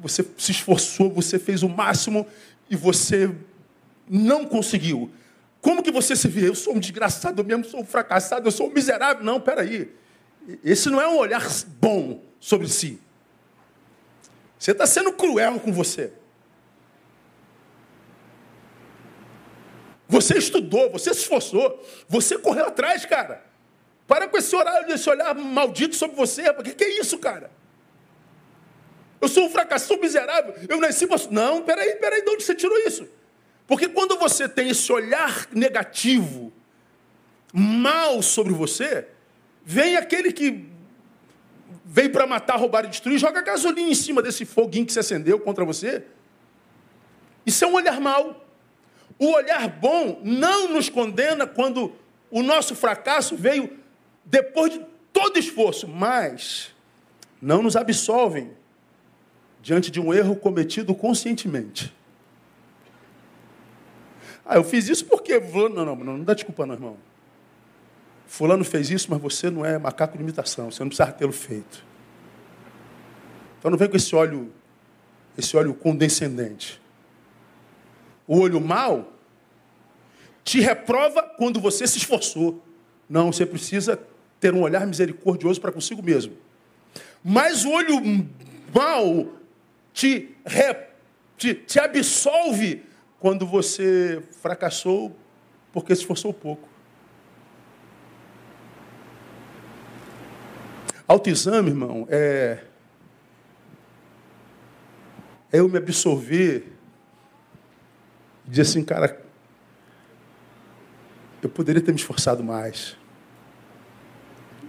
[0.00, 2.26] você se esforçou, você fez o máximo
[2.68, 3.32] e você
[4.10, 5.08] não conseguiu.
[5.60, 6.48] Como que você se vê?
[6.48, 9.24] Eu sou um desgraçado, eu mesmo sou um fracassado, eu sou um miserável.
[9.24, 9.94] Não, peraí.
[10.64, 11.46] Esse não é um olhar
[11.80, 13.00] bom sobre si.
[14.58, 16.12] Você está sendo cruel com você.
[20.08, 23.51] Você estudou, você se esforçou, você correu atrás, cara.
[24.12, 26.46] Para com esse horário, esse olhar maldito sobre você.
[26.50, 27.50] O que, que é isso, cara?
[29.18, 30.54] Eu sou um um miserável.
[30.68, 31.08] Eu nasci.
[31.30, 33.08] Não, peraí, peraí, de onde você tirou isso?
[33.66, 36.52] Porque quando você tem esse olhar negativo,
[37.54, 39.08] mal sobre você,
[39.64, 40.68] vem aquele que
[41.82, 45.40] veio para matar, roubar e destruir, joga gasolina em cima desse foguinho que se acendeu
[45.40, 46.04] contra você.
[47.46, 48.44] Isso é um olhar mau.
[49.18, 51.96] O olhar bom não nos condena quando
[52.30, 53.80] o nosso fracasso veio
[54.24, 56.74] depois de todo esforço, mas
[57.40, 58.50] não nos absolvem
[59.60, 61.94] diante de um erro cometido conscientemente.
[64.44, 65.38] Ah, eu fiz isso porque.
[65.38, 66.96] Não, não, não, não dá desculpa, não, irmão.
[68.26, 71.84] Fulano fez isso, mas você não é macaco de imitação, você não precisa tê-lo feito.
[73.58, 74.50] Então não vem com esse óleo,
[75.36, 76.80] esse óleo condescendente.
[78.26, 79.12] O olho mau
[80.42, 82.62] te reprova quando você se esforçou.
[83.08, 84.00] Não, você precisa
[84.42, 86.36] ter um olhar misericordioso para consigo mesmo.
[87.22, 88.26] Mas o olho
[88.74, 89.32] mau
[89.94, 90.76] te, re,
[91.38, 92.82] te, te absolve
[93.20, 95.16] quando você fracassou
[95.72, 96.68] porque se esforçou pouco.
[101.06, 102.64] Autoexame, irmão, é,
[105.52, 106.72] é eu me absorver
[108.44, 109.24] e dizer assim, cara,
[111.40, 113.00] eu poderia ter me esforçado mais.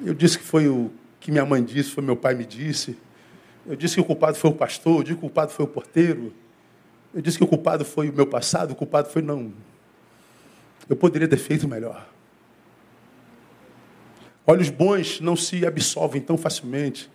[0.02, 2.98] Eu disse que foi o que minha mãe disse, foi meu pai me disse.
[3.66, 5.68] Eu disse que o culpado foi o pastor, eu disse que o culpado foi o
[5.68, 6.34] porteiro.
[7.14, 9.54] Eu disse que o culpado foi o meu passado, o culpado foi não.
[10.90, 12.10] Eu poderia ter feito melhor.
[14.46, 17.10] Olhos bons não se absolvem tão facilmente,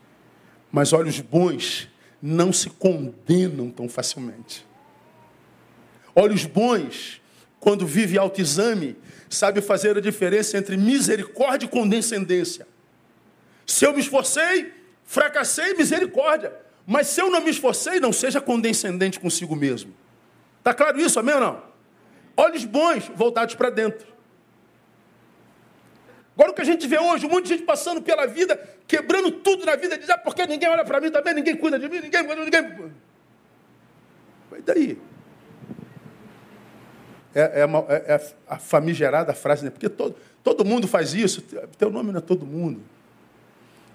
[0.73, 1.89] mas olhos bons
[2.23, 4.67] não se condenam tão facilmente.
[6.15, 7.21] Olhos bons,
[7.61, 8.97] quando vive autoexame,
[9.29, 12.67] sabe fazer a diferença entre misericórdia e condescendência.
[13.67, 14.73] Se eu me esforcei,
[15.05, 16.53] fracassei, misericórdia.
[16.87, 19.95] Mas se eu não me esforcei, não seja condescendente consigo mesmo.
[20.59, 21.63] Está claro isso, amém ou não?
[22.37, 24.07] Olhos bons voltados para dentro.
[26.35, 29.31] Agora o que a gente vê hoje, um monte de gente passando pela vida, quebrando
[29.33, 32.01] tudo na vida, diz, ah, porque ninguém olha para mim também, ninguém cuida de mim,
[32.01, 32.23] ninguém.
[32.23, 32.93] ninguém...
[34.51, 34.97] Mas daí?
[37.35, 39.71] É, é, uma, é, é a famigerada frase, né?
[39.71, 41.43] Porque todo, todo mundo faz isso.
[41.77, 42.81] Teu nome não é todo mundo.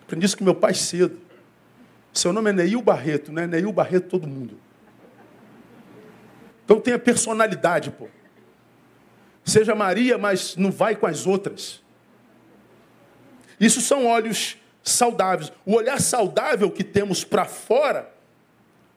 [0.04, 1.18] Aprendi isso com meu pai cedo.
[2.14, 4.60] Seu nome é Neil Barreto, não é Neil Barreto todo mundo.
[6.64, 8.08] Então tenha personalidade, pô.
[9.44, 11.82] Seja Maria, mas não vai com as outras.
[13.60, 15.52] Isso são olhos saudáveis.
[15.66, 18.14] O olhar saudável que temos para fora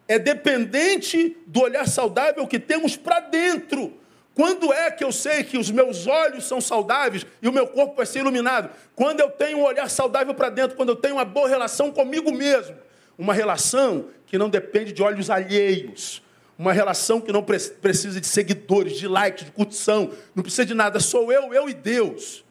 [0.07, 3.93] é dependente do olhar saudável que temos para dentro.
[4.37, 7.97] Quando é que eu sei que os meus olhos são saudáveis e o meu corpo
[7.97, 8.69] vai ser iluminado?
[8.95, 12.31] Quando eu tenho um olhar saudável para dentro, quando eu tenho uma boa relação comigo
[12.31, 12.77] mesmo.
[13.17, 16.23] Uma relação que não depende de olhos alheios.
[16.59, 21.01] uma relação que não precisa de seguidores, de likes, de curtição, não precisa de nada,
[21.01, 22.45] sou eu, eu e Deus.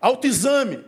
[0.00, 0.84] Autoexame.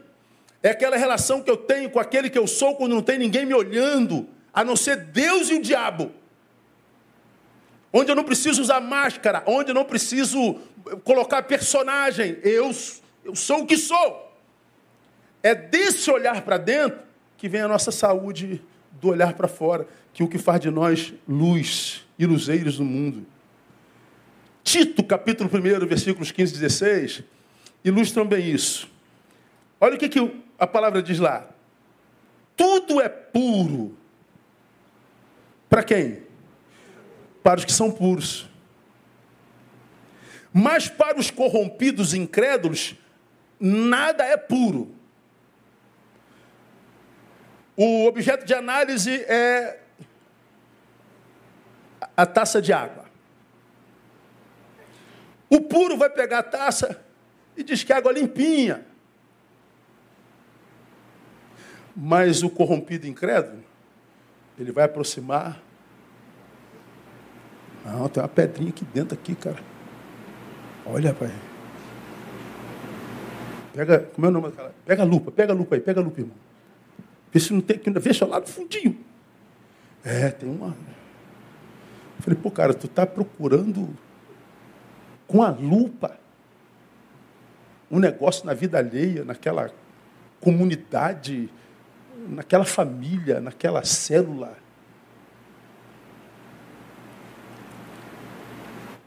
[0.63, 3.45] É aquela relação que eu tenho com aquele que eu sou quando não tem ninguém
[3.45, 6.11] me olhando, a não ser Deus e o diabo.
[7.99, 10.61] Onde eu não preciso usar máscara, onde eu não preciso
[11.03, 12.37] colocar personagem.
[12.43, 12.71] Eu,
[13.25, 14.37] eu sou o que sou.
[15.43, 16.99] É desse olhar para dentro
[17.39, 18.63] que vem a nossa saúde
[19.01, 22.85] do olhar para fora, que é o que faz de nós luz e luzeiros do
[22.85, 23.25] mundo.
[24.63, 27.23] Tito, capítulo 1, versículos 15 e 16,
[27.83, 28.91] ilustram bem isso.
[29.81, 31.49] Olha o que, que a palavra diz lá.
[32.55, 33.97] Tudo é puro.
[35.71, 36.26] Para quem?
[37.47, 38.51] Para os que são puros.
[40.53, 42.97] Mas para os corrompidos incrédulos,
[43.61, 44.93] nada é puro.
[47.77, 49.79] O objeto de análise é
[52.17, 53.05] a taça de água.
[55.49, 57.01] O puro vai pegar a taça
[57.57, 58.85] e diz que a água é limpinha.
[61.95, 63.63] Mas o corrompido incrédulo,
[64.59, 65.65] ele vai aproximar.
[67.87, 69.59] Não, tem uma pedrinha aqui dentro, aqui, cara.
[70.85, 71.33] Olha, pai.
[73.72, 74.75] Pega, como é o nome daquela?
[74.85, 76.37] Pega a lupa, pega a lupa aí, pega a lupa, irmão.
[77.33, 78.99] Vê se não tem aqui, veja lá no fundinho.
[80.05, 80.77] É, tem uma.
[82.20, 83.88] Falei, pô, cara, tu está procurando
[85.27, 86.18] com a lupa
[87.90, 89.70] um negócio na vida alheia, naquela
[90.40, 91.49] comunidade
[92.29, 94.57] naquela família, naquela célula.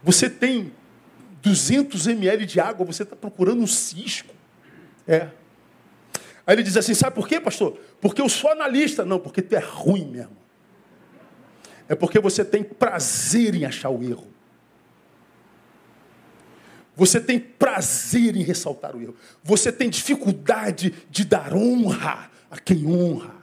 [0.04, 0.72] Você tem
[1.42, 4.34] 200 ml de água, você está procurando um cisco.
[5.08, 5.30] É.
[6.46, 7.80] Aí ele diz assim: sabe por quê, pastor?
[8.02, 9.06] Porque eu sou analista.
[9.06, 10.38] Não, porque tu é ruim mesmo.
[11.88, 14.28] É porque você tem prazer em achar o erro.
[16.96, 19.16] Você tem prazer em ressaltar o erro.
[19.44, 23.39] Você tem dificuldade de dar honra a quem honra.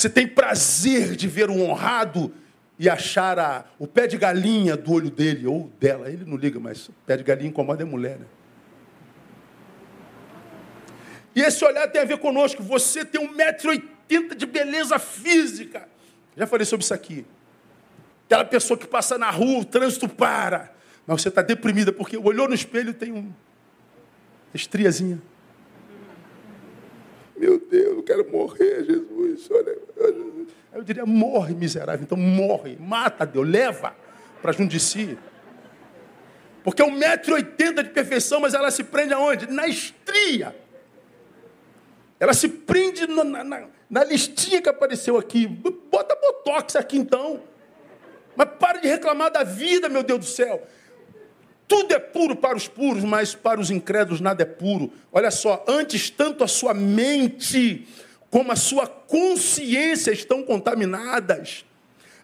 [0.00, 2.32] Você tem prazer de ver o honrado
[2.78, 6.10] e achar a, o pé de galinha do olho dele ou dela.
[6.10, 8.18] Ele não liga, mas o pé de galinha incomoda a mulher.
[8.18, 8.24] Né?
[11.36, 12.62] E esse olhar tem a ver conosco.
[12.62, 15.86] Você tem 1,80m de beleza física.
[16.34, 17.26] Já falei sobre isso aqui.
[18.24, 20.72] Aquela pessoa que passa na rua, o trânsito para.
[21.06, 23.30] Mas você está deprimida porque olhou no espelho e tem um
[24.54, 25.20] estriazinha.
[27.40, 29.48] Meu Deus, eu quero morrer, Jesus.
[29.50, 29.78] Olha,
[30.74, 32.02] eu diria, morre, miserável.
[32.02, 33.96] Então morre, mata Deus, leva
[34.42, 35.18] para junto de si.
[36.62, 39.50] Porque é um metro e oitenta de perfeição, mas ela se prende aonde?
[39.50, 40.54] Na estria.
[42.20, 45.46] Ela se prende na, na, na listinha que apareceu aqui.
[45.46, 47.42] Bota botox aqui então.
[48.36, 50.62] Mas para de reclamar da vida, meu Deus do céu.
[51.70, 54.92] Tudo é puro para os puros, mas para os incrédulos nada é puro.
[55.12, 57.86] Olha só, antes tanto a sua mente
[58.28, 61.64] como a sua consciência estão contaminadas.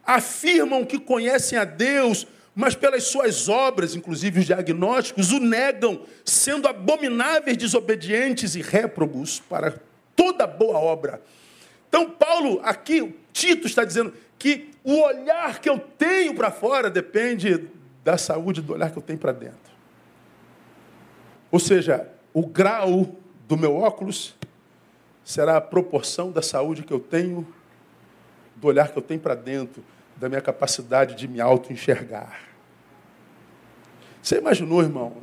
[0.04, 6.66] Afirmam que conhecem a Deus, mas pelas suas obras, inclusive os diagnósticos, o negam, sendo
[6.66, 9.78] abomináveis, desobedientes e réprobos para
[10.16, 11.22] toda boa obra.
[11.88, 17.75] Então, Paulo, aqui, Tito está dizendo que o olhar que eu tenho para fora depende
[18.06, 19.74] da saúde do olhar que eu tenho para dentro.
[21.50, 23.16] Ou seja, o grau
[23.48, 24.36] do meu óculos
[25.24, 27.44] será a proporção da saúde que eu tenho,
[28.54, 29.82] do olhar que eu tenho para dentro,
[30.16, 32.42] da minha capacidade de me auto-enxergar.
[34.22, 35.16] Você imaginou, irmão,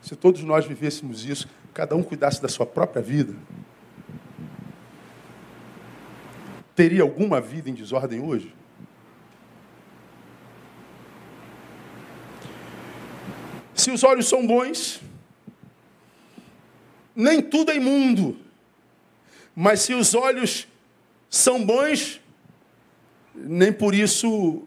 [0.00, 3.32] se todos nós vivêssemos isso, cada um cuidasse da sua própria vida?
[6.74, 8.52] Teria alguma vida em desordem hoje?
[13.82, 15.00] Se os olhos são bons,
[17.16, 18.36] nem tudo é imundo.
[19.56, 20.68] Mas se os olhos
[21.28, 22.20] são bons,
[23.34, 24.62] nem por isso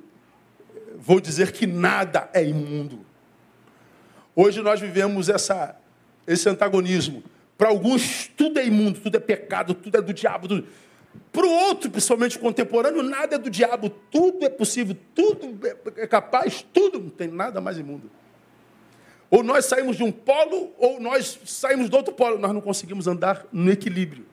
[0.98, 3.06] vou dizer que nada é imundo.
[4.36, 5.78] Hoje nós vivemos essa,
[6.28, 7.24] esse antagonismo.
[7.58, 10.50] Para alguns, tudo é imundo, tudo é pecado, tudo é do diabo.
[10.50, 10.68] Tudo...
[11.32, 15.58] Para o outro, principalmente contemporâneo, nada é do diabo, tudo é possível, tudo
[15.96, 18.12] é capaz, tudo não tem nada mais imundo.
[19.36, 22.40] Ou nós saímos de um polo, ou nós saímos do outro polo.
[22.40, 24.26] Nós não conseguimos andar no equilíbrio.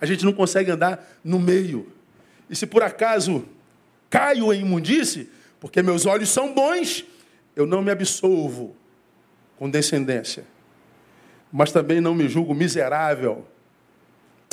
[0.00, 1.92] A gente não consegue andar no meio.
[2.48, 3.44] E se por acaso
[4.08, 7.04] caio em imundície, porque meus olhos são bons,
[7.56, 8.76] eu não me absolvo
[9.58, 10.44] com descendência.
[11.50, 13.44] Mas também não me julgo miserável.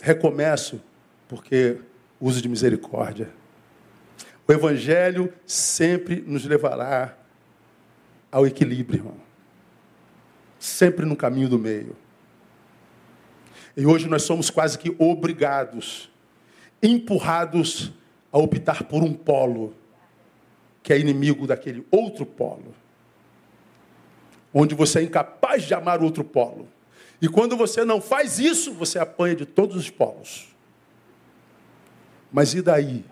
[0.02, 0.82] Recomeço
[1.28, 1.78] porque
[2.20, 3.30] uso de misericórdia.
[4.48, 7.16] O Evangelho sempre nos levará
[8.34, 9.18] ao equilíbrio, irmão.
[10.58, 11.96] Sempre no caminho do meio.
[13.78, 16.10] E hoje nós somos quase que obrigados,
[16.82, 17.92] empurrados
[18.32, 19.76] a optar por um polo,
[20.82, 22.74] que é inimigo daquele outro polo.
[24.52, 26.68] Onde você é incapaz de amar o outro polo.
[27.22, 30.48] E quando você não faz isso, você apanha de todos os polos.
[32.32, 33.06] Mas e daí?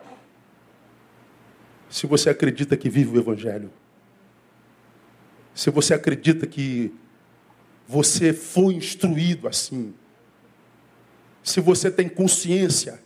[1.89, 3.71] Se você acredita que vive o Evangelho,
[5.53, 6.93] se você acredita que
[7.87, 9.93] você foi instruído assim,
[11.43, 13.01] se você tem consciência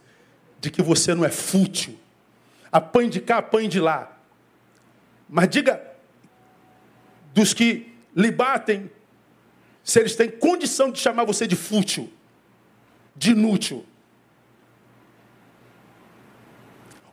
[0.60, 1.98] de que você não é fútil,
[2.72, 4.20] apanhe de cá, apanhe de lá.
[5.28, 5.82] Mas diga
[7.34, 8.90] dos que lhe batem,
[9.84, 12.12] se eles têm condição de chamar você de fútil,
[13.16, 13.86] de inútil.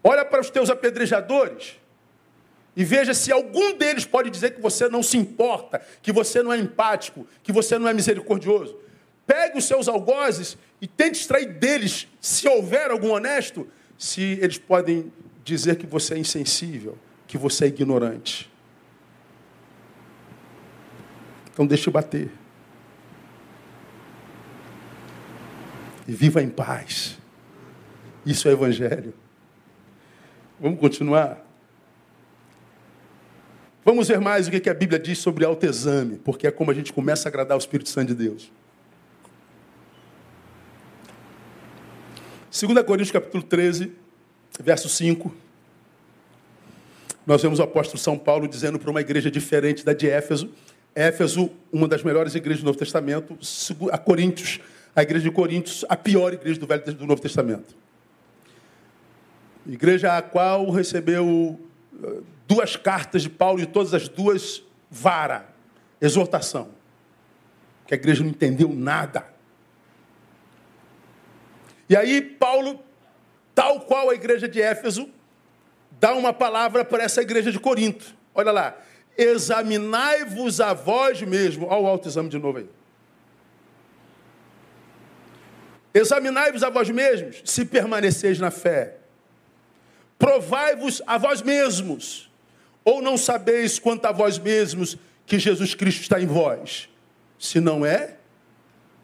[0.03, 1.77] Olha para os teus apedrejadores
[2.75, 6.53] e veja se algum deles pode dizer que você não se importa, que você não
[6.53, 8.77] é empático, que você não é misericordioso.
[9.27, 13.69] Pegue os seus algozes e tente extrair deles, se houver algum honesto,
[13.99, 15.13] se eles podem
[15.45, 18.51] dizer que você é insensível, que você é ignorante.
[21.53, 22.31] Então deixe bater.
[26.07, 27.19] e viva em paz.
[28.25, 29.15] Isso é evangelho.
[30.61, 31.42] Vamos continuar?
[33.85, 36.93] Vamos ver mais o que a Bíblia diz sobre autoexame, porque é como a gente
[36.93, 38.51] começa a agradar o Espírito Santo de Deus.
[42.53, 43.91] 2 Coríntios capítulo 13,
[44.61, 45.35] verso 5.
[47.27, 50.51] Nós vemos o apóstolo São Paulo dizendo para uma igreja diferente da de Éfeso.
[50.95, 53.37] Éfeso, uma das melhores igrejas do Novo Testamento,
[53.91, 54.61] a Coríntios,
[54.95, 57.75] a igreja de Coríntios, a pior igreja do Velho do Novo Testamento.
[59.67, 61.59] Igreja a qual recebeu
[62.53, 65.49] duas cartas de Paulo e todas as duas vara,
[65.99, 66.69] exortação.
[67.87, 69.27] Que a igreja não entendeu nada.
[71.89, 72.85] E aí Paulo,
[73.55, 75.09] tal qual a igreja de Éfeso,
[75.99, 78.15] dá uma palavra para essa igreja de Corinto.
[78.35, 78.77] Olha lá,
[79.17, 81.67] examinai-vos a vós mesmo.
[81.69, 82.69] Olha o autoexame de novo aí.
[85.95, 88.99] Examinai-vos a vós mesmos, se permaneceis na fé.
[90.19, 92.32] Provai-vos a vós mesmos,
[92.85, 96.89] ou não sabeis quanto a vós mesmos que Jesus Cristo está em vós?
[97.39, 98.17] Se não é,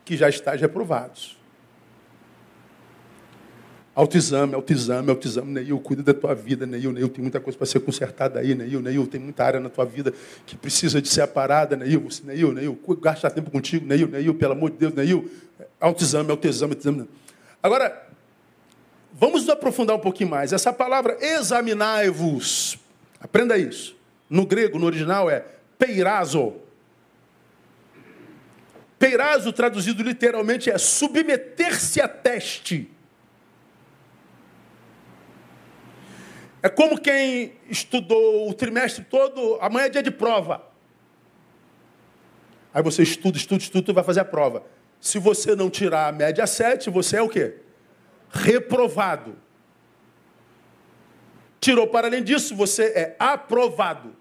[0.04, 1.38] que já estáis reprovados.
[3.98, 5.52] Autoexame, autoexame, autoexame.
[5.52, 6.92] Neil, cuida da tua vida, Neil.
[6.92, 8.80] Neil, tem muita coisa para ser consertada aí, Neil.
[8.80, 10.14] Neil, tem muita área na tua vida
[10.46, 12.02] que precisa de ser aparada, Neil.
[12.02, 15.28] Você, Neil, Neil, gasta tempo contigo, Neil, Neil, pelo amor de Deus, Neil.
[15.80, 17.08] Autoexame, autoexame, autoexame.
[17.60, 18.08] Agora,
[19.12, 20.52] vamos aprofundar um pouquinho mais.
[20.52, 22.78] Essa palavra examinai-vos,
[23.20, 23.96] aprenda isso.
[24.28, 25.44] No grego, no original, é
[25.78, 26.56] peirazo.
[28.98, 32.90] Peirazo, traduzido literalmente, é submeter-se a teste.
[36.60, 40.66] É como quem estudou o trimestre todo, amanhã é dia de prova.
[42.74, 44.64] Aí você estuda, estuda, estuda e vai fazer a prova.
[45.00, 47.56] Se você não tirar a média 7, você é o quê?
[48.30, 49.36] Reprovado.
[51.60, 54.14] Tirou para além disso, você é aprovado.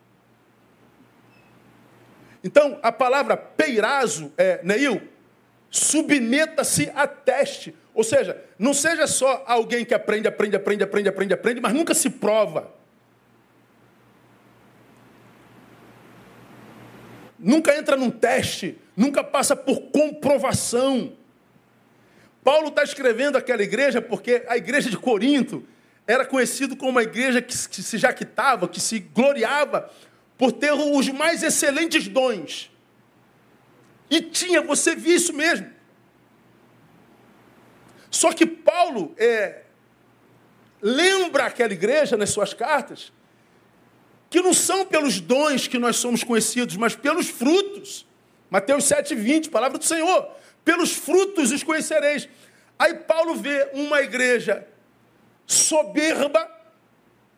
[2.43, 5.01] Então, a palavra peirazo é, Neil,
[5.69, 7.75] submeta-se a teste.
[7.93, 11.93] Ou seja, não seja só alguém que aprende, aprende, aprende, aprende, aprende, aprende, mas nunca
[11.93, 12.73] se prova.
[17.37, 21.13] Nunca entra num teste, nunca passa por comprovação.
[22.43, 25.67] Paulo está escrevendo aquela igreja porque a igreja de Corinto
[26.07, 29.91] era conhecido como uma igreja que, se jaquitava, que se gloriava
[30.37, 32.71] por ter os mais excelentes dons.
[34.09, 35.69] E tinha, você viu isso mesmo.
[38.09, 39.63] Só que Paulo é,
[40.81, 43.11] lembra aquela igreja nas suas cartas
[44.29, 48.07] que não são pelos dons que nós somos conhecidos, mas pelos frutos.
[48.49, 50.29] Mateus 7,20, palavra do Senhor.
[50.63, 52.29] Pelos frutos os conhecereis.
[52.79, 54.65] Aí Paulo vê uma igreja
[55.47, 56.47] soberba,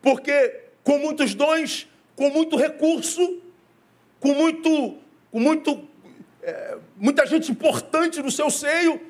[0.02, 3.40] porque com muitos dons, com muito recurso,
[4.18, 4.98] com muito,
[5.30, 5.88] com muito,
[6.42, 9.00] é, muita gente importante no seu seio,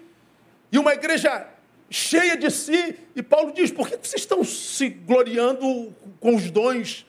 [0.70, 1.48] e uma igreja
[1.88, 2.94] cheia de si.
[3.16, 7.06] E Paulo diz: por que vocês estão se gloriando com os dons,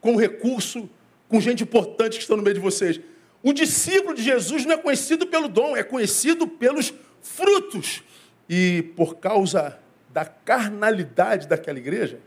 [0.00, 0.88] com o recurso,
[1.28, 3.00] com gente importante que estão no meio de vocês?
[3.42, 8.02] O discípulo de Jesus não é conhecido pelo dom, é conhecido pelos frutos.
[8.48, 9.78] E por causa
[10.12, 12.20] da carnalidade daquela igreja,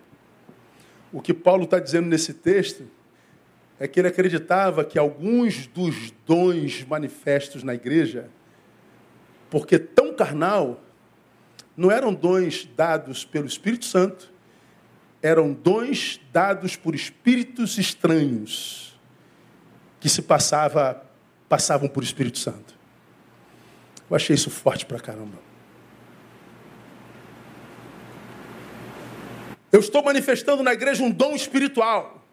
[1.11, 2.85] o que Paulo está dizendo nesse texto
[3.79, 8.29] é que ele acreditava que alguns dos dons manifestos na igreja,
[9.49, 10.81] porque tão carnal,
[11.75, 14.31] não eram dons dados pelo Espírito Santo,
[15.21, 18.99] eram dons dados por espíritos estranhos
[19.99, 21.03] que se passava,
[21.47, 22.77] passavam por Espírito Santo.
[24.09, 25.52] Eu achei isso forte pra caramba.
[29.73, 32.23] Eu estou manifestando na igreja um dom espiritual.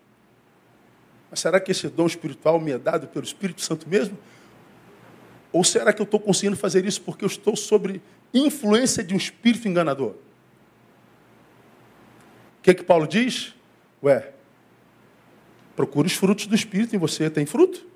[1.30, 4.18] Mas será que esse dom espiritual me é dado pelo Espírito Santo mesmo?
[5.51, 8.03] Ou será que eu estou conseguindo fazer isso porque eu estou sobre
[8.34, 10.11] influência de um espírito enganador?
[12.59, 13.55] O que, é que Paulo diz?
[14.03, 14.34] Ué,
[15.74, 17.30] procure os frutos do Espírito em você.
[17.30, 17.86] Tem fruto?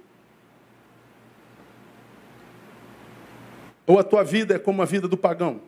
[3.87, 5.61] Ou a tua vida é como a vida do pagão?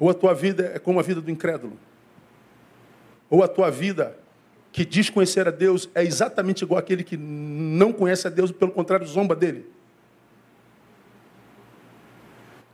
[0.00, 1.78] Ou a tua vida é como a vida do incrédulo?
[3.30, 4.18] Ou a tua vida
[4.72, 8.72] que diz conhecer a Deus é exatamente igual aquele que não conhece a Deus, pelo
[8.72, 9.70] contrário, zomba dele?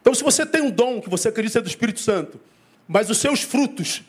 [0.00, 2.40] Então, se você tem um dom que você acredita ser do Espírito Santo,
[2.88, 4.02] mas os seus frutos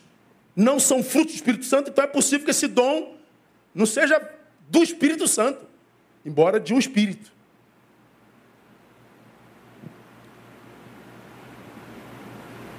[0.56, 3.14] não são frutos do Espírito Santo, então é possível que esse dom
[3.74, 4.20] não seja
[4.70, 5.66] do Espírito Santo,
[6.24, 7.30] embora de um Espírito.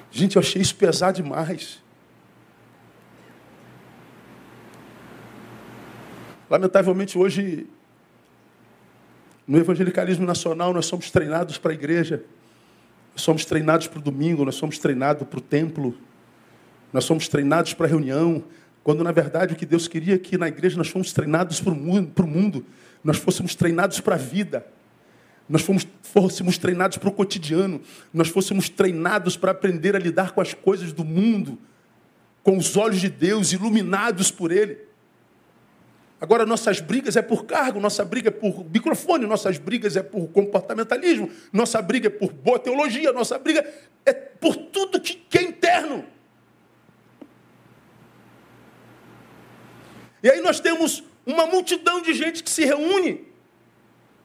[0.09, 1.83] Gente, eu achei isso pesado demais.
[6.54, 7.66] Lamentavelmente, hoje,
[9.47, 12.24] no evangelicalismo nacional, nós somos treinados para a igreja,
[13.12, 15.97] nós somos treinados para o domingo, nós somos treinados para o templo.
[16.93, 18.43] Nós somos treinados para a reunião,
[18.84, 21.74] quando na verdade o que Deus queria é que na igreja nós fomos treinados para
[21.74, 22.64] o mundo,
[23.04, 24.64] nós fôssemos treinados para a vida,
[25.49, 27.82] nós fomos, fôssemos treinados para o cotidiano,
[28.14, 31.58] nós fôssemos treinados para aprender a lidar com as coisas do mundo,
[32.43, 34.93] com os olhos de Deus, iluminados por Ele.
[36.24, 40.30] Agora, nossas brigas é por cargo, nossa briga é por microfone, nossas brigas é por
[40.30, 43.62] comportamentalismo, nossa briga é por boa teologia, nossa briga
[44.06, 46.08] é por tudo que, que é interno.
[50.24, 53.28] E aí nós temos uma multidão de gente que se reúne,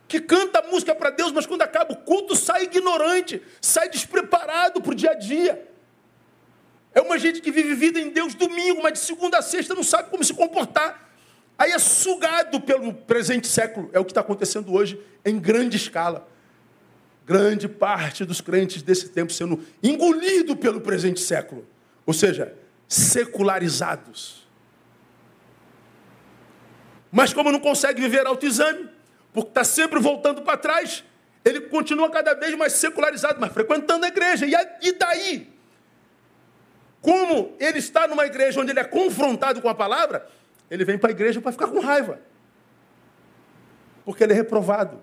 [0.07, 4.93] que canta música para Deus, mas quando acaba o culto sai ignorante, sai despreparado para
[4.93, 5.69] o dia a dia.
[6.95, 9.83] É uma gente que vive vida em Deus domingo, mas de segunda a sexta não
[9.83, 11.08] sabe como se comportar.
[11.59, 13.91] Aí é sugado pelo presente século.
[13.93, 16.29] É o que está acontecendo hoje em grande escala.
[17.27, 21.67] Grande parte dos crentes desse tempo sendo engolido pelo presente século.
[22.07, 22.55] Ou seja,
[22.87, 24.47] secularizados.
[27.11, 28.89] Mas como não consegue viver autoexame,
[29.33, 31.05] porque está sempre voltando para trás,
[31.45, 34.47] ele continua cada vez mais secularizado, mas frequentando a igreja.
[34.81, 35.53] E daí?
[37.01, 40.29] Como ele está numa igreja onde ele é confrontado com a palavra,
[40.71, 42.21] ele vem para a igreja para ficar com raiva.
[44.05, 45.01] Porque ele é reprovado.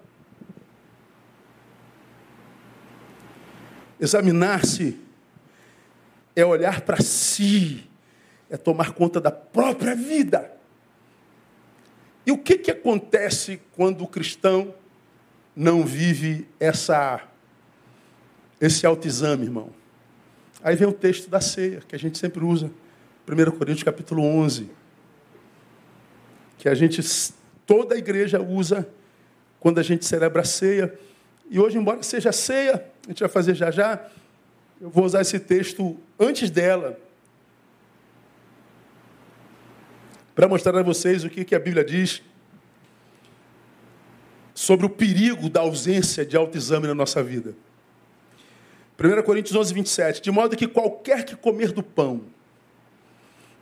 [4.00, 5.00] Examinar-se
[6.36, 7.90] é olhar para si,
[8.50, 10.52] é tomar conta da própria vida.
[12.26, 14.74] E o que, que acontece quando o cristão
[15.56, 17.24] não vive essa,
[18.60, 19.70] esse autoexame, irmão?
[20.64, 22.72] Aí vem o texto da ceia, que a gente sempre usa,
[23.28, 24.70] 1 Coríntios capítulo 11,
[26.66, 27.00] que a gente,
[27.64, 28.90] toda a igreja usa
[29.60, 30.92] quando a gente celebra a ceia.
[31.48, 34.04] E hoje, embora seja ceia, a gente vai fazer já já,
[34.82, 37.00] eu vou usar esse texto antes dela,
[40.34, 42.24] para mostrar a vocês o que, que a Bíblia diz
[44.56, 47.54] sobre o perigo da ausência de autoexame na nossa vida.
[49.00, 50.20] 1 Coríntios 11, 27.
[50.20, 52.24] De modo que qualquer que comer do pão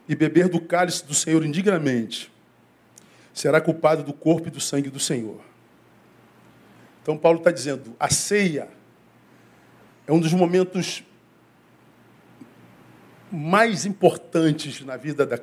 [0.08, 2.32] e beber do cálice do Senhor indignamente,
[3.34, 5.40] será culpado do corpo e do sangue do Senhor.
[7.02, 8.68] Então, Paulo está dizendo: a ceia
[10.06, 11.04] é um dos momentos
[13.30, 15.38] mais importantes na vida da,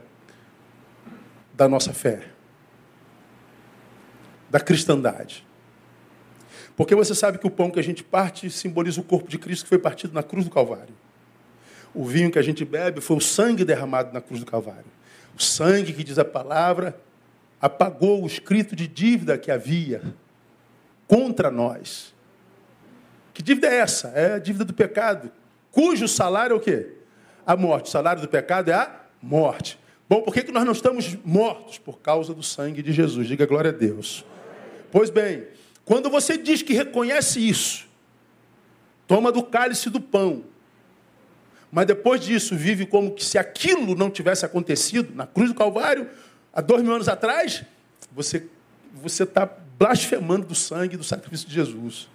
[1.53, 2.29] da nossa fé,
[4.49, 5.45] da cristandade.
[6.77, 9.63] Porque você sabe que o pão que a gente parte simboliza o corpo de Cristo
[9.63, 10.95] que foi partido na cruz do Calvário.
[11.93, 14.85] O vinho que a gente bebe foi o sangue derramado na cruz do Calvário.
[15.37, 16.97] O sangue que diz a palavra
[17.61, 20.01] apagou o escrito de dívida que havia
[21.07, 22.13] contra nós.
[23.33, 24.07] Que dívida é essa?
[24.09, 25.31] É a dívida do pecado,
[25.71, 26.93] cujo salário é o quê?
[27.45, 27.87] A morte.
[27.87, 29.79] O salário do pecado é a morte.
[30.09, 31.77] Bom, por que, que nós não estamos mortos?
[31.77, 33.27] Por causa do sangue de Jesus.
[33.27, 34.25] Diga glória a Deus.
[34.91, 35.47] Pois bem,
[35.85, 37.87] quando você diz que reconhece isso,
[39.07, 40.43] toma do cálice do pão,
[41.71, 46.09] mas depois disso vive como se aquilo não tivesse acontecido na cruz do Calvário,
[46.53, 47.63] há dois mil anos atrás,
[48.11, 48.47] você
[48.93, 52.09] você está blasfemando do sangue do sacrifício de Jesus.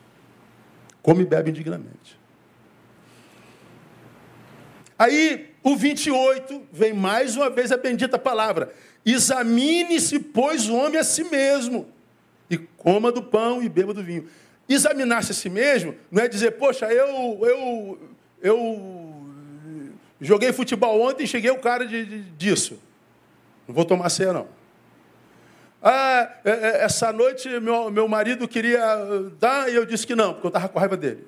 [1.02, 2.18] Come e bebe indignamente.
[4.98, 8.72] Aí, o 28, vem mais uma vez a bendita palavra.
[9.04, 11.86] Examine-se, pois, o homem a si mesmo,
[12.50, 14.28] e coma do pão e beba do vinho.
[14.68, 17.98] Examinar-se a si mesmo não é dizer, poxa, eu, eu,
[18.42, 19.26] eu
[20.20, 22.80] joguei futebol ontem e cheguei o cara de, de, disso.
[23.66, 24.46] Não vou tomar ceia, não.
[25.82, 28.80] Ah, é, é, essa noite meu, meu marido queria
[29.38, 31.26] dar e eu disse que não, porque eu estava com raiva dele.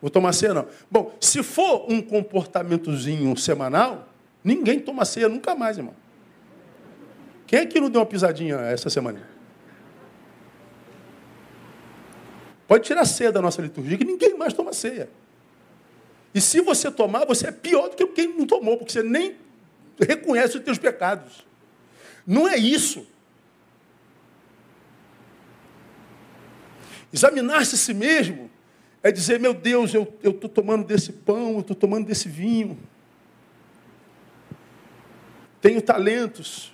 [0.00, 0.66] Vou tomar ceia, não.
[0.90, 4.08] Bom, se for um comportamentozinho semanal,
[4.42, 5.94] ninguém toma ceia nunca mais, irmão.
[7.46, 9.22] Quem é que não deu uma pisadinha essa semana?
[12.66, 15.08] Pode tirar ceia da nossa liturgia, que ninguém mais toma ceia.
[16.34, 19.36] E se você tomar, você é pior do que quem não tomou, porque você nem
[19.98, 21.46] reconhece os teus pecados.
[22.26, 23.06] Não é isso.
[27.12, 28.50] Examinar-se a si mesmo
[29.02, 32.78] é dizer, meu Deus, eu estou tomando desse pão, eu estou tomando desse vinho.
[35.60, 36.72] Tenho talentos.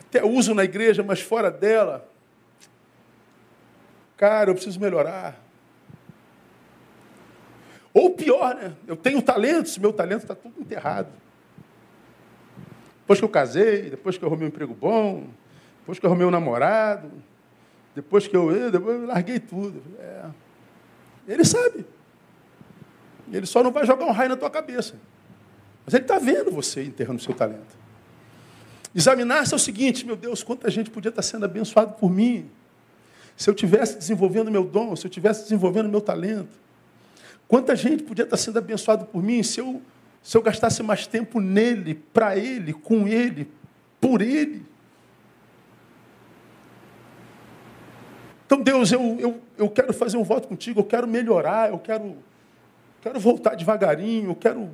[0.00, 2.10] Até uso na igreja, mas fora dela.
[4.16, 5.40] Cara, eu preciso melhorar.
[7.94, 8.74] Ou pior, né?
[8.86, 11.12] Eu tenho talentos, meu talento está tudo enterrado.
[13.08, 15.28] Depois que eu casei, depois que eu arrumei um emprego bom,
[15.80, 17.10] depois que eu arrumei um namorado,
[17.94, 19.82] depois que eu, depois eu larguei tudo.
[19.98, 20.26] É.
[21.26, 21.86] Ele sabe.
[23.32, 24.94] Ele só não vai jogar um raio na tua cabeça.
[25.86, 27.78] Mas ele está vendo você enterrando o seu talento.
[28.94, 32.50] Examinar-se é o seguinte, meu Deus, quanta gente podia estar sendo abençoado por mim.
[33.38, 36.60] Se eu tivesse desenvolvendo meu dom, se eu tivesse desenvolvendo meu talento.
[37.48, 39.80] Quanta gente podia estar sendo abençoado por mim se eu,
[40.28, 43.50] se eu gastasse mais tempo nele, para ele, com ele,
[43.98, 44.62] por ele.
[48.44, 52.14] Então, Deus, eu, eu, eu quero fazer um voto contigo, eu quero melhorar, eu quero,
[53.00, 54.68] quero voltar devagarinho, eu quero,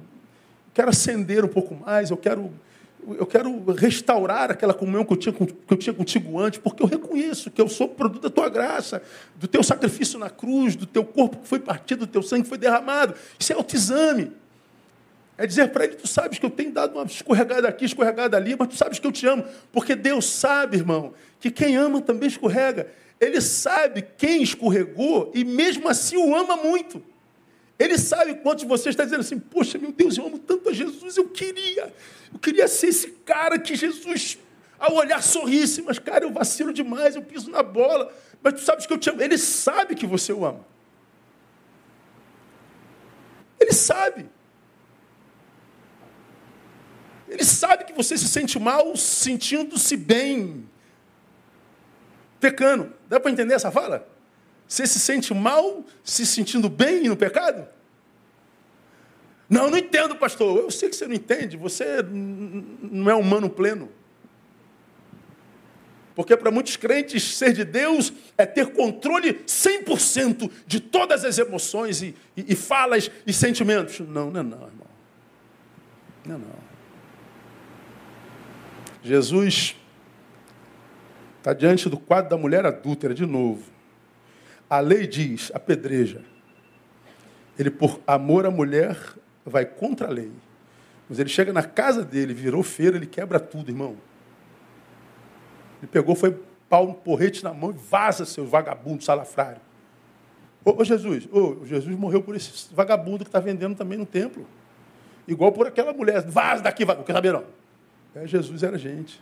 [0.75, 2.51] quero acender um pouco mais, eu quero,
[3.07, 6.89] eu quero restaurar aquela comunhão que eu, tinha, que eu tinha contigo antes, porque eu
[6.89, 9.01] reconheço que eu sou produto da tua graça,
[9.37, 12.49] do teu sacrifício na cruz, do teu corpo que foi partido, do teu sangue que
[12.49, 13.15] foi derramado.
[13.39, 14.33] Isso é autoexame.
[15.37, 18.55] É dizer para ele, tu sabes que eu tenho dado uma escorregada aqui, escorregada ali,
[18.57, 19.45] mas tu sabes que eu te amo.
[19.73, 22.89] Porque Deus sabe, irmão, que quem ama também escorrega.
[23.21, 27.03] Ele sabe quem escorregou e mesmo assim o ama muito.
[27.79, 31.17] Ele sabe quantos você está dizendo assim, poxa, meu Deus, eu amo tanto a Jesus,
[31.17, 31.93] eu queria,
[32.33, 34.39] eu queria ser esse cara que Jesus,
[34.79, 38.87] ao olhar, sorrisse, mas, cara, eu vacilo demais, eu piso na bola, mas tu sabes
[38.87, 39.21] que eu te amo.
[39.21, 40.65] Ele sabe que você o ama.
[43.59, 44.27] Ele sabe.
[47.35, 50.69] Ele sabe que você se sente mal sentindo-se bem
[52.39, 52.93] pecando.
[53.09, 54.07] Dá para entender essa fala?
[54.69, 57.67] Você se sente mal se sentindo bem no pecado?
[59.51, 60.59] Não, não entendo, pastor.
[60.59, 61.57] Eu sei que você não entende.
[61.57, 63.91] Você não é humano pleno.
[66.15, 72.01] Porque para muitos crentes, ser de Deus é ter controle 100% de todas as emoções
[72.01, 73.99] e, e, e, falas e sentimentos.
[73.99, 74.87] Não, não é não, irmão.
[76.25, 76.74] Não é não.
[79.05, 79.77] Jesus
[81.45, 83.65] Está diante do quadro da mulher adúltera, de novo.
[84.69, 86.23] A lei diz, apedreja.
[87.59, 88.97] Ele, por amor à mulher,
[89.45, 90.33] vai contra a lei.
[91.07, 93.95] Mas ele chega na casa dele, virou feira, ele quebra tudo, irmão.
[95.83, 96.35] Ele pegou, foi
[96.67, 99.61] pau, um porrete na mão e vaza, seu vagabundo salafrário.
[100.65, 104.47] Ô, ô Jesus, ô, Jesus morreu por esse vagabundo que está vendendo também no templo.
[105.29, 106.23] Igual por aquela mulher.
[106.23, 107.07] Vaza daqui, vagabundo.
[107.07, 107.45] Quer saber não?
[108.15, 109.21] É, Jesus era gente.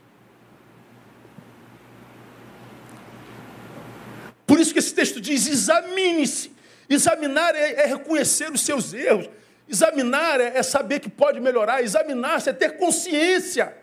[4.46, 6.52] Por isso que esse texto diz: examine-se.
[6.88, 9.28] Examinar é, é, reconhecer os seus erros.
[9.66, 11.82] Examinar é, é saber que pode melhorar.
[11.82, 13.74] Examinar-se é ter consciência.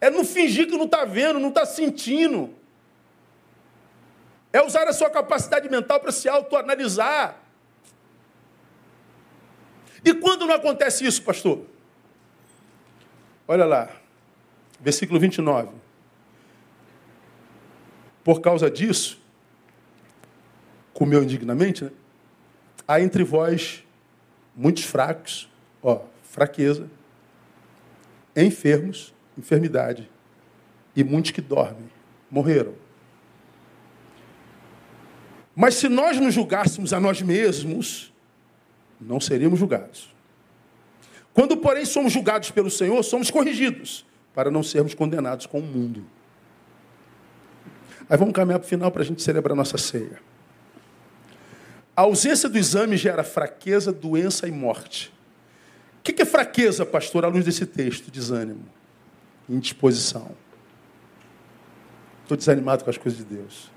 [0.00, 2.54] É não fingir que não está vendo, não está sentindo.
[4.52, 7.42] É usar a sua capacidade mental para se autoanalisar.
[10.02, 11.75] E quando não acontece isso, pastor?
[13.48, 13.90] Olha lá,
[14.80, 15.70] versículo 29.
[18.24, 19.20] Por causa disso,
[20.92, 21.90] comeu indignamente, né?
[22.88, 23.84] há entre vós
[24.54, 25.48] muitos fracos,
[25.82, 26.88] ó, fraqueza,
[28.34, 30.10] enfermos, enfermidade,
[30.96, 31.88] e muitos que dormem,
[32.30, 32.74] morreram.
[35.54, 38.12] Mas se nós nos julgássemos a nós mesmos,
[39.00, 40.15] não seríamos julgados.
[41.36, 46.02] Quando, porém, somos julgados pelo Senhor, somos corrigidos, para não sermos condenados com o mundo.
[48.08, 50.18] Aí vamos caminhar para o final para a gente celebrar a nossa ceia.
[51.94, 55.12] A ausência do exame gera fraqueza, doença e morte.
[55.98, 58.10] O que é fraqueza, pastor, à luz desse texto?
[58.10, 58.64] Desânimo,
[59.46, 60.30] indisposição.
[62.22, 63.70] Estou desanimado com as coisas de Deus.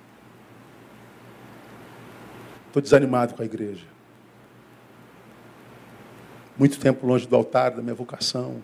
[2.68, 3.99] Estou desanimado com a igreja.
[6.60, 8.62] Muito tempo longe do altar, da minha vocação.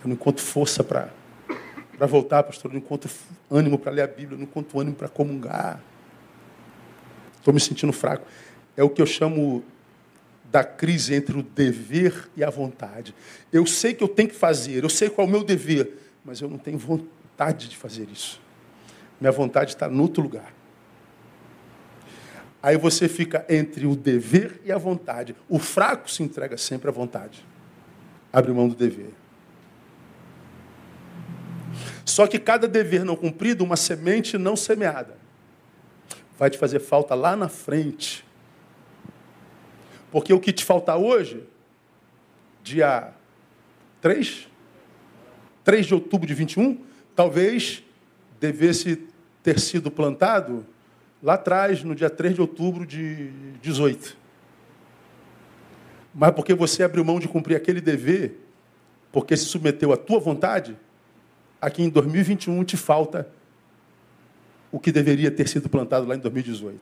[0.00, 1.10] Eu não encontro força para
[2.06, 2.70] voltar, pastor.
[2.70, 3.10] Eu não encontro
[3.50, 4.36] ânimo para ler a Bíblia.
[4.36, 5.82] Eu não encontro ânimo para comungar.
[7.36, 8.24] Estou me sentindo fraco.
[8.76, 9.64] É o que eu chamo
[10.52, 13.12] da crise entre o dever e a vontade.
[13.52, 16.40] Eu sei que eu tenho que fazer, eu sei qual é o meu dever, mas
[16.40, 18.40] eu não tenho vontade de fazer isso.
[19.20, 20.54] Minha vontade está no outro lugar.
[22.64, 25.36] Aí você fica entre o dever e a vontade.
[25.50, 27.44] O fraco se entrega sempre à vontade.
[28.32, 29.10] Abre mão do dever.
[32.06, 35.14] Só que cada dever não cumprido, uma semente não semeada,
[36.38, 38.24] vai te fazer falta lá na frente.
[40.10, 41.44] Porque o que te falta hoje,
[42.62, 43.12] dia
[44.00, 44.48] 3,
[45.62, 46.82] 3 de outubro de 21,
[47.14, 47.84] talvez
[48.40, 49.06] devesse
[49.42, 50.66] ter sido plantado
[51.24, 53.30] lá atrás, no dia 3 de outubro de
[53.62, 54.14] 18.
[56.14, 58.38] Mas porque você abriu mão de cumprir aquele dever,
[59.10, 60.76] porque se submeteu à tua vontade,
[61.58, 63.26] aqui em 2021 te falta
[64.70, 66.78] o que deveria ter sido plantado lá em 2018.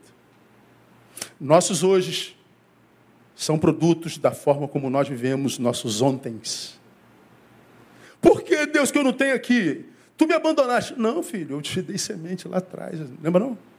[1.41, 2.37] Nossos hoje
[3.37, 6.81] são produtos da forma como nós vivemos nossos ontens.
[8.21, 9.87] Por que, Deus, que eu não tenho aqui?
[10.17, 10.99] Tu me abandonaste.
[10.99, 12.99] Não, filho, eu te dei semente lá atrás.
[13.23, 13.72] Lembra não?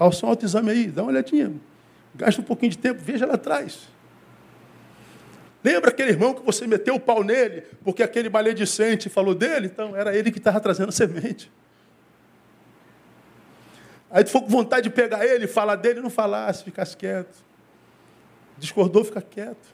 [0.00, 1.52] Faça um autoexame aí, dá uma olhadinha.
[2.14, 3.80] Gasta um pouquinho de tempo, veja lá atrás.
[5.62, 9.66] Lembra aquele irmão que você meteu o pau nele, porque aquele maledicente falou dele?
[9.66, 11.52] Então, era ele que estava trazendo a semente.
[14.10, 17.36] Aí tu ficou com vontade de pegar ele, falar dele, não falasse, ficasse quieto.
[18.56, 19.68] Discordou, fica quieto.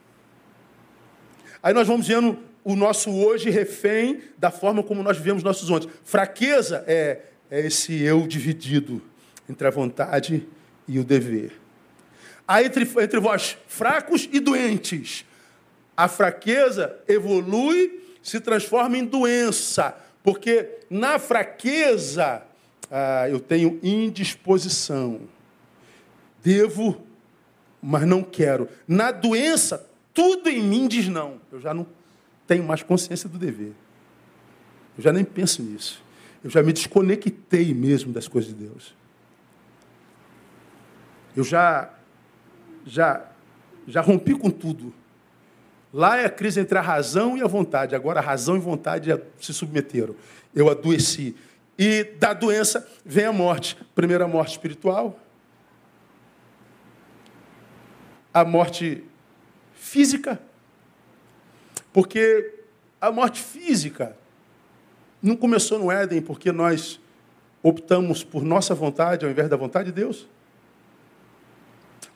[1.62, 5.88] Aí nós vamos vendo o nosso hoje refém da forma como nós vivemos nossos ontem.
[6.02, 9.00] Fraqueza é, é esse eu dividido
[9.48, 10.46] entre a vontade
[10.86, 11.52] e o dever.
[12.46, 15.24] Há entre, entre vós fracos e doentes.
[15.96, 22.42] A fraqueza evolui, se transforma em doença, porque na fraqueza
[22.90, 25.20] ah, eu tenho indisposição.
[26.42, 27.04] Devo,
[27.82, 28.68] mas não quero.
[28.86, 31.40] Na doença, tudo em mim diz não.
[31.50, 31.86] Eu já não
[32.46, 33.72] tenho mais consciência do dever.
[34.96, 36.02] Eu já nem penso nisso.
[36.44, 38.94] Eu já me desconectei mesmo das coisas de Deus.
[41.36, 41.90] Eu já,
[42.86, 43.22] já,
[43.86, 44.92] já rompi com tudo.
[45.92, 47.94] Lá é a crise entre a razão e a vontade.
[47.94, 50.16] Agora a razão e a vontade se submeteram.
[50.54, 51.36] Eu adoeci.
[51.78, 53.76] E da doença vem a morte.
[53.94, 55.18] Primeiro a morte espiritual.
[58.32, 59.04] A morte
[59.74, 60.40] física.
[61.92, 62.54] Porque
[63.00, 64.16] a morte física
[65.22, 67.00] não começou no Éden porque nós
[67.62, 70.28] optamos por nossa vontade ao invés da vontade de Deus.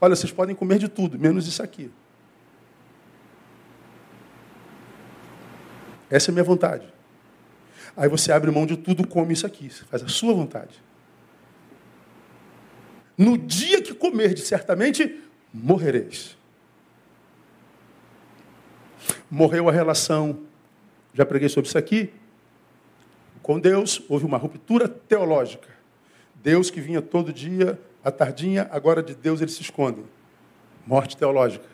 [0.00, 1.90] Olha, vocês podem comer de tudo, menos isso aqui.
[6.08, 6.92] Essa é a minha vontade.
[7.96, 9.70] Aí você abre mão de tudo, come isso aqui.
[9.70, 10.82] Você faz a sua vontade.
[13.16, 15.22] No dia que comerdes, certamente
[15.52, 16.36] morrereis.
[19.30, 20.40] Morreu a relação,
[21.12, 22.12] já preguei sobre isso aqui,
[23.42, 25.68] com Deus, houve uma ruptura teológica.
[26.34, 30.04] Deus que vinha todo dia a tardinha, agora de Deus eles se escondem.
[30.86, 31.66] Morte teológica.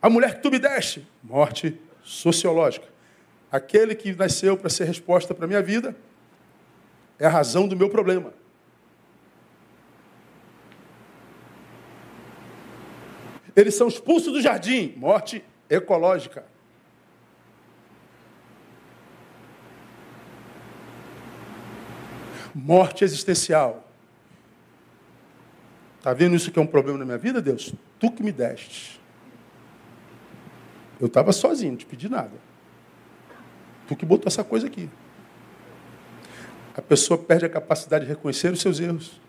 [0.00, 2.86] A mulher que tu me deste, morte sociológica.
[3.50, 5.96] Aquele que nasceu para ser resposta para a minha vida
[7.18, 8.32] é a razão do meu problema.
[13.54, 16.44] Eles são expulsos do jardim, morte ecológica.
[22.56, 23.86] Morte existencial.
[25.98, 27.74] Está vendo isso que é um problema na minha vida, Deus?
[27.98, 28.98] Tu que me deste.
[30.98, 32.32] Eu estava sozinho, não te pedi nada.
[33.86, 34.88] Tu que botou essa coisa aqui.
[36.74, 39.20] A pessoa perde a capacidade de reconhecer os seus erros.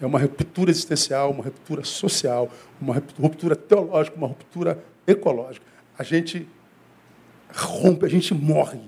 [0.00, 5.66] É uma ruptura existencial, uma ruptura social, uma ruptura teológica, uma ruptura ecológica.
[5.98, 6.48] A gente
[7.52, 8.80] rompe, a gente morre.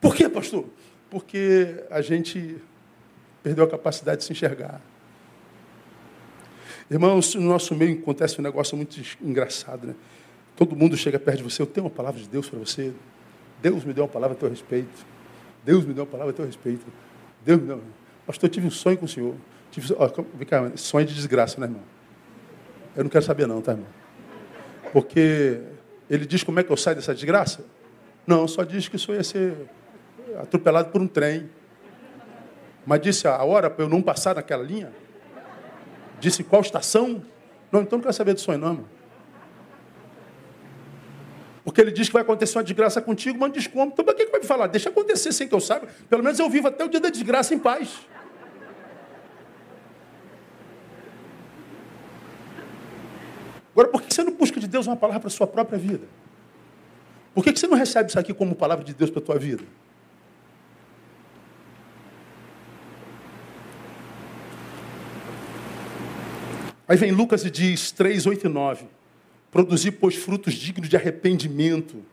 [0.00, 0.66] Por quê, pastor?
[1.10, 2.60] Porque a gente
[3.42, 4.80] Perdeu a capacidade de se enxergar.
[6.90, 9.94] Irmãos, no nosso meio acontece um negócio muito engraçado, né?
[10.56, 12.92] Todo mundo chega perto de você, eu tenho uma palavra de Deus para você.
[13.62, 15.06] Deus me deu uma palavra a teu respeito.
[15.64, 16.84] Deus me deu uma palavra a teu respeito.
[17.44, 17.82] Deus me deu.
[18.26, 19.34] Pastor, eu tive um sonho com o Senhor.
[19.70, 19.94] Tive,
[20.34, 21.82] vem cá, sonho de desgraça, né, irmão?
[22.94, 23.86] Eu não quero saber, não, tá, irmão?
[24.92, 25.60] Porque
[26.10, 27.64] ele diz como é que eu saio dessa desgraça?
[28.26, 29.54] Não, só diz que isso ia ser
[30.38, 31.50] atropelado por um trem.
[32.86, 34.92] Mas disse a hora para eu não passar naquela linha?
[36.18, 37.22] Disse qual estação?
[37.70, 38.84] Não, então não quero saber do sonho, não.
[41.64, 43.86] Porque ele diz que vai acontecer uma desgraça contigo, mas não.
[43.86, 44.66] Então, para que, que vai me falar?
[44.66, 45.86] Deixa acontecer sem que eu saiba.
[46.08, 48.00] Pelo menos eu vivo até o dia da desgraça em paz.
[53.72, 56.06] Agora, por que você não busca de Deus uma palavra para a sua própria vida?
[57.34, 59.62] Por que você não recebe isso aqui como palavra de Deus para a tua vida?
[66.90, 68.84] Aí vem Lucas e diz 3, 8 e 9.
[69.48, 72.04] Produzi, pois, frutos dignos de arrependimento,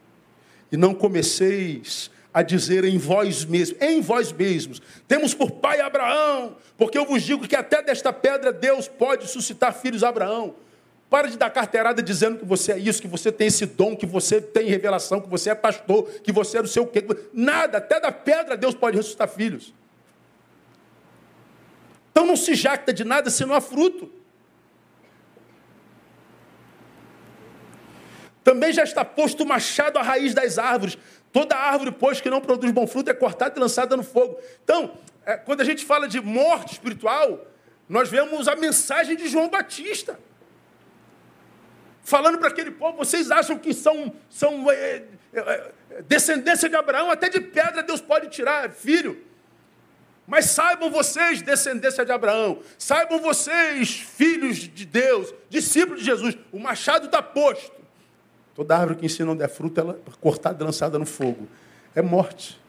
[0.71, 6.57] e não comeceis a dizer em vós mesmos, em vós mesmos, temos por pai Abraão,
[6.77, 10.53] porque eu vos digo que até desta pedra Deus pode suscitar filhos a Abraão.
[11.09, 14.05] Para de dar carteirada dizendo que você é isso, que você tem esse dom, que
[14.05, 17.03] você tem revelação, que você é pastor, que você é não sei o quê.
[17.33, 19.73] Nada, até da pedra Deus pode ressuscitar filhos.
[22.11, 24.16] Então não se jacta de nada se não há fruto.
[28.47, 30.97] Também já está posto o machado à raiz das árvores.
[31.33, 34.39] Toda árvore, pois, que não produz bom fruto é cortada e lançada no fogo.
[34.63, 37.45] Então, é, quando a gente fala de morte espiritual,
[37.89, 40.17] nós vemos a mensagem de João Batista
[42.01, 47.11] falando para aquele povo: vocês acham que são, são é, é, é, descendência de Abraão?
[47.11, 49.25] Até de pedra Deus pode tirar filho.
[50.25, 56.59] Mas saibam vocês, descendência de Abraão, saibam vocês, filhos de Deus, discípulos de Jesus, o
[56.59, 57.75] machado está posto.
[58.57, 61.47] Toda árvore que em si não der fruto, ela é cortada e lançada no fogo.
[61.93, 62.59] É morte.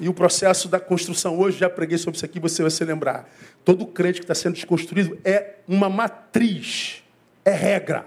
[0.00, 3.30] E o processo da construção, hoje já preguei sobre isso aqui, você vai se lembrar.
[3.64, 7.04] Todo crente que está sendo desconstruído é uma matriz,
[7.44, 8.04] é regra.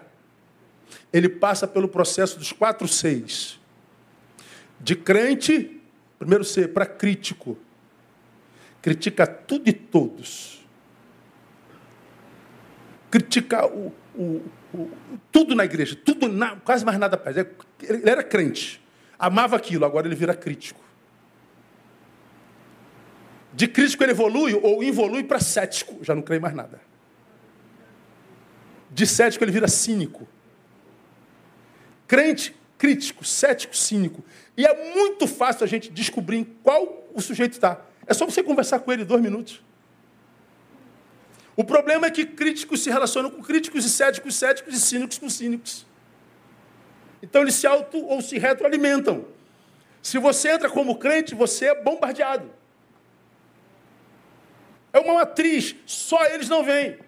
[1.13, 3.57] Ele passa pelo processo dos quatro seis.
[4.77, 5.81] De crente,
[6.19, 7.57] primeiro ser, para crítico.
[8.81, 10.67] Critica tudo e todos.
[13.09, 14.41] Critica o, o,
[15.31, 17.37] tudo na igreja, tudo, na, quase mais nada faz.
[17.37, 18.81] Ele era crente,
[19.17, 20.83] amava aquilo, agora ele vira crítico.
[23.53, 26.81] De crítico ele evolui ou evolui para cético, já não crê mais nada.
[28.91, 30.27] De cético ele vira cínico.
[32.07, 34.23] Crente, crítico, cético, cínico.
[34.57, 37.81] E é muito fácil a gente descobrir em qual o sujeito está.
[38.05, 39.63] É só você conversar com ele dois minutos.
[41.55, 45.29] O problema é que críticos se relacionam com críticos e céticos, céticos e cínicos com
[45.29, 45.85] cínicos.
[47.21, 49.25] Então eles se auto ou se retroalimentam.
[50.01, 52.51] Se você entra como crente, você é bombardeado.
[54.91, 56.99] É uma matriz, só eles não vêm.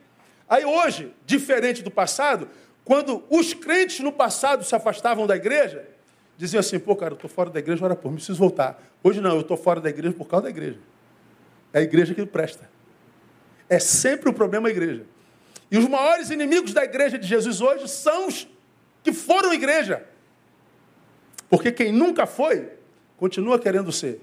[0.49, 2.49] Aí hoje, diferente do passado,
[2.83, 5.85] quando os crentes no passado se afastavam da igreja,
[6.37, 8.81] diziam assim: pô, cara, eu estou fora da igreja, ora por, preciso voltar.
[9.03, 10.79] Hoje não, eu estou fora da igreja por causa da igreja.
[11.73, 12.76] É a igreja que presta.
[13.69, 15.05] É sempre o problema a igreja.
[15.69, 18.47] E os maiores inimigos da igreja de Jesus hoje são os
[19.03, 20.05] que foram igreja.
[21.49, 22.69] Porque quem nunca foi,
[23.17, 24.21] continua querendo ser.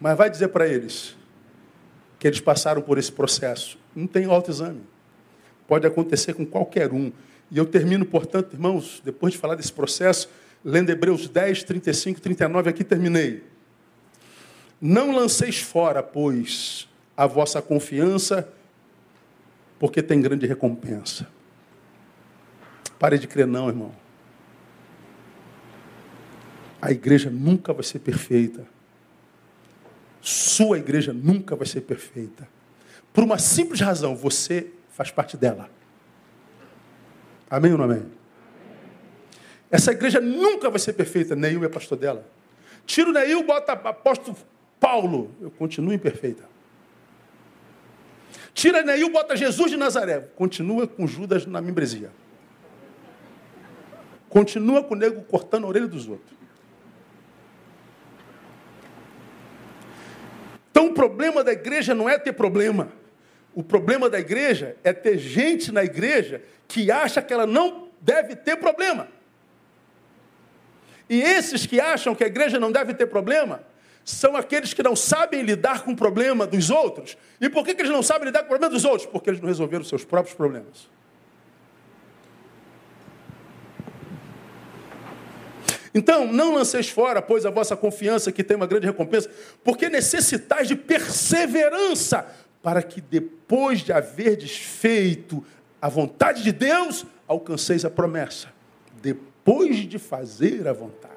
[0.00, 1.16] Mas vai dizer para eles
[2.18, 3.78] que eles passaram por esse processo.
[3.94, 4.82] Não tem autoexame.
[5.66, 7.12] Pode acontecer com qualquer um.
[7.50, 10.30] E eu termino, portanto, irmãos, depois de falar desse processo,
[10.64, 13.42] lendo Hebreus 10, 35, 39, aqui terminei.
[14.80, 18.50] Não lanceis fora, pois, a vossa confiança,
[19.78, 21.28] porque tem grande recompensa.
[22.98, 23.94] Pare de crer, não, irmão.
[26.80, 28.66] A igreja nunca vai ser perfeita.
[30.20, 32.48] Sua igreja nunca vai ser perfeita.
[33.12, 35.68] Por uma simples razão, você faz parte dela.
[37.50, 38.04] Amém ou não amém?
[39.70, 42.26] Essa igreja nunca vai ser perfeita, Neil é pastor dela.
[42.86, 44.36] Tira o Neil, bota apóstolo
[44.80, 46.48] Paulo, eu continuo imperfeita.
[48.54, 52.10] Tira Neil, bota Jesus de Nazaré, continua com Judas na membresia.
[54.28, 56.38] Continua com o nego cortando a orelha dos outros.
[60.70, 62.90] Então o problema da igreja não é ter problema.
[63.54, 68.36] O problema da igreja é ter gente na igreja que acha que ela não deve
[68.36, 69.08] ter problema.
[71.08, 73.62] E esses que acham que a igreja não deve ter problema,
[74.04, 77.16] são aqueles que não sabem lidar com o problema dos outros.
[77.40, 79.06] E por que, que eles não sabem lidar com o problema dos outros?
[79.06, 80.88] Porque eles não resolveram os seus próprios problemas.
[85.94, 89.28] Então, não lanceis fora, pois, a vossa confiança, que tem uma grande recompensa,
[89.64, 92.26] porque necessitais de perseverança,
[92.62, 95.44] para que depois de haver desfeito
[95.82, 98.48] a vontade de Deus, alcanceis a promessa.
[99.02, 101.09] Depois de fazer a vontade.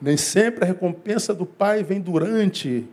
[0.00, 2.86] Nem sempre a recompensa do Pai vem durante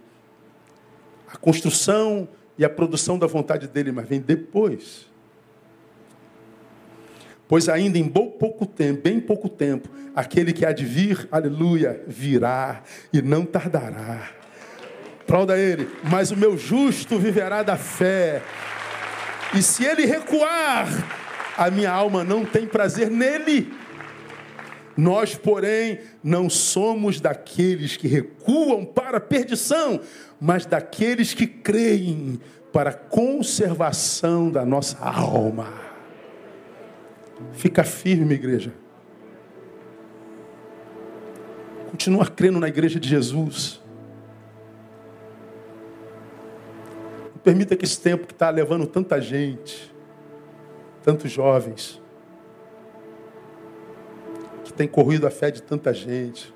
[1.32, 2.28] a construção
[2.58, 5.08] e a produção da vontade dele, mas vem depois.
[7.47, 12.84] Pois ainda em pouco tempo, bem pouco tempo, aquele que há de vir, aleluia, virá
[13.14, 14.32] e não tardará.
[15.22, 15.89] Aplauda ele.
[16.10, 18.41] Mas o meu justo viverá da fé.
[19.53, 20.88] E se ele recuar,
[21.58, 23.74] a minha alma não tem prazer nele.
[24.98, 30.02] Nós, porém, não somos daqueles que recuam para a perdição,
[30.41, 32.39] mas daqueles que creem
[32.74, 35.72] para a conservação da nossa alma.
[37.54, 38.74] Fica firme, igreja.
[41.91, 43.80] Continua crendo na igreja de Jesus.
[47.43, 49.93] Permita que esse tempo que está levando tanta gente,
[51.02, 52.02] tantos jovens,
[54.68, 56.53] que tem corrido a fé de tanta gente,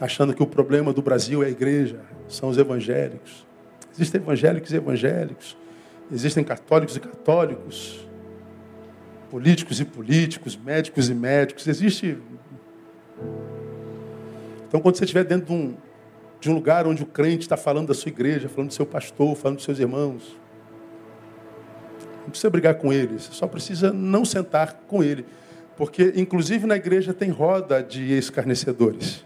[0.00, 3.46] achando que o problema do Brasil é a igreja, são os evangélicos.
[3.92, 5.56] Existem evangélicos e evangélicos,
[6.10, 8.10] existem católicos e católicos
[9.30, 11.66] políticos e políticos, médicos e médicos.
[11.68, 12.18] Existe.
[14.66, 15.76] Então, quando você estiver dentro de um,
[16.40, 19.36] de um lugar onde o crente está falando da sua igreja, falando do seu pastor,
[19.36, 20.36] falando dos seus irmãos,
[22.22, 25.24] não precisa brigar com ele, você só precisa não sentar com ele.
[25.80, 29.24] Porque, inclusive, na igreja tem roda de escarnecedores.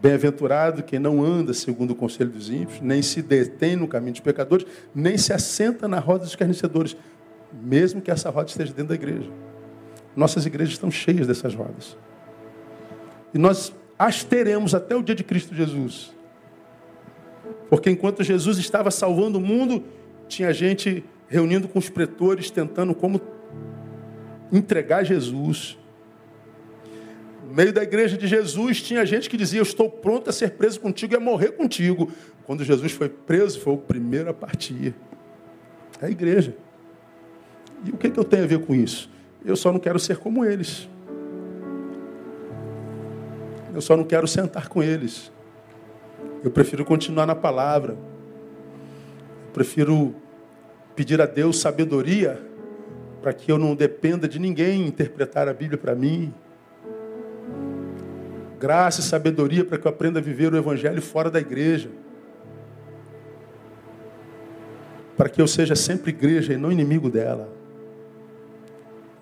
[0.00, 4.22] Bem-aventurado quem não anda segundo o conselho dos ímpios, nem se detém no caminho dos
[4.22, 6.96] pecadores, nem se assenta na roda dos escarnecedores,
[7.52, 9.30] mesmo que essa roda esteja dentro da igreja.
[10.16, 11.98] Nossas igrejas estão cheias dessas rodas.
[13.34, 16.14] E nós as teremos até o dia de Cristo Jesus.
[17.68, 19.84] Porque enquanto Jesus estava salvando o mundo,
[20.28, 23.20] tinha gente reunindo com os pretores, tentando como
[24.50, 25.78] entregar Jesus
[27.48, 30.50] no meio da igreja de Jesus tinha gente que dizia: Eu estou pronto a ser
[30.50, 32.12] preso contigo e a morrer contigo.
[32.44, 34.94] Quando Jesus foi preso, foi o primeiro a partir.
[36.00, 36.54] É a igreja.
[37.86, 39.10] E o que, que eu tenho a ver com isso?
[39.42, 40.86] Eu só não quero ser como eles.
[43.74, 45.32] Eu só não quero sentar com eles.
[46.44, 47.92] Eu prefiro continuar na palavra.
[47.92, 50.14] Eu prefiro
[50.98, 52.42] pedir a Deus sabedoria
[53.22, 56.34] para que eu não dependa de ninguém interpretar a Bíblia para mim
[58.58, 61.88] graça e sabedoria para que eu aprenda a viver o Evangelho fora da igreja.
[65.16, 67.48] Para que eu seja sempre igreja e não inimigo dela.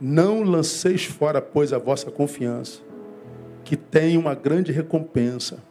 [0.01, 2.81] Não lanceis fora, pois, a vossa confiança,
[3.64, 5.62] que tem uma grande recompensa,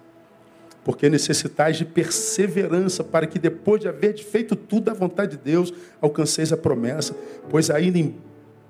[0.85, 5.73] porque necessitais de perseverança, para que depois de haver feito tudo à vontade de Deus,
[5.99, 7.15] alcanceis a promessa,
[7.49, 8.15] pois ainda em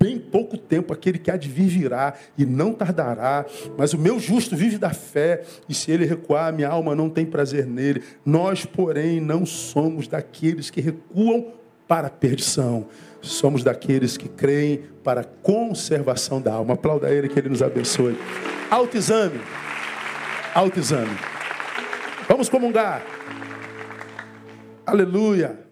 [0.00, 3.44] bem pouco tempo aquele que há de vir virá e não tardará,
[3.76, 7.26] mas o meu justo vive da fé, e se ele recuar, minha alma não tem
[7.26, 8.02] prazer nele.
[8.24, 11.52] Nós, porém, não somos daqueles que recuam
[11.86, 12.86] para a perdição,
[13.20, 16.74] somos daqueles que creem para a conservação da alma.
[16.74, 18.18] Aplauda ele que ele nos abençoe.
[18.70, 19.38] Autoexame.
[20.54, 21.35] Autoexame.
[22.28, 23.02] Vamos comungar.
[24.84, 25.65] Aleluia.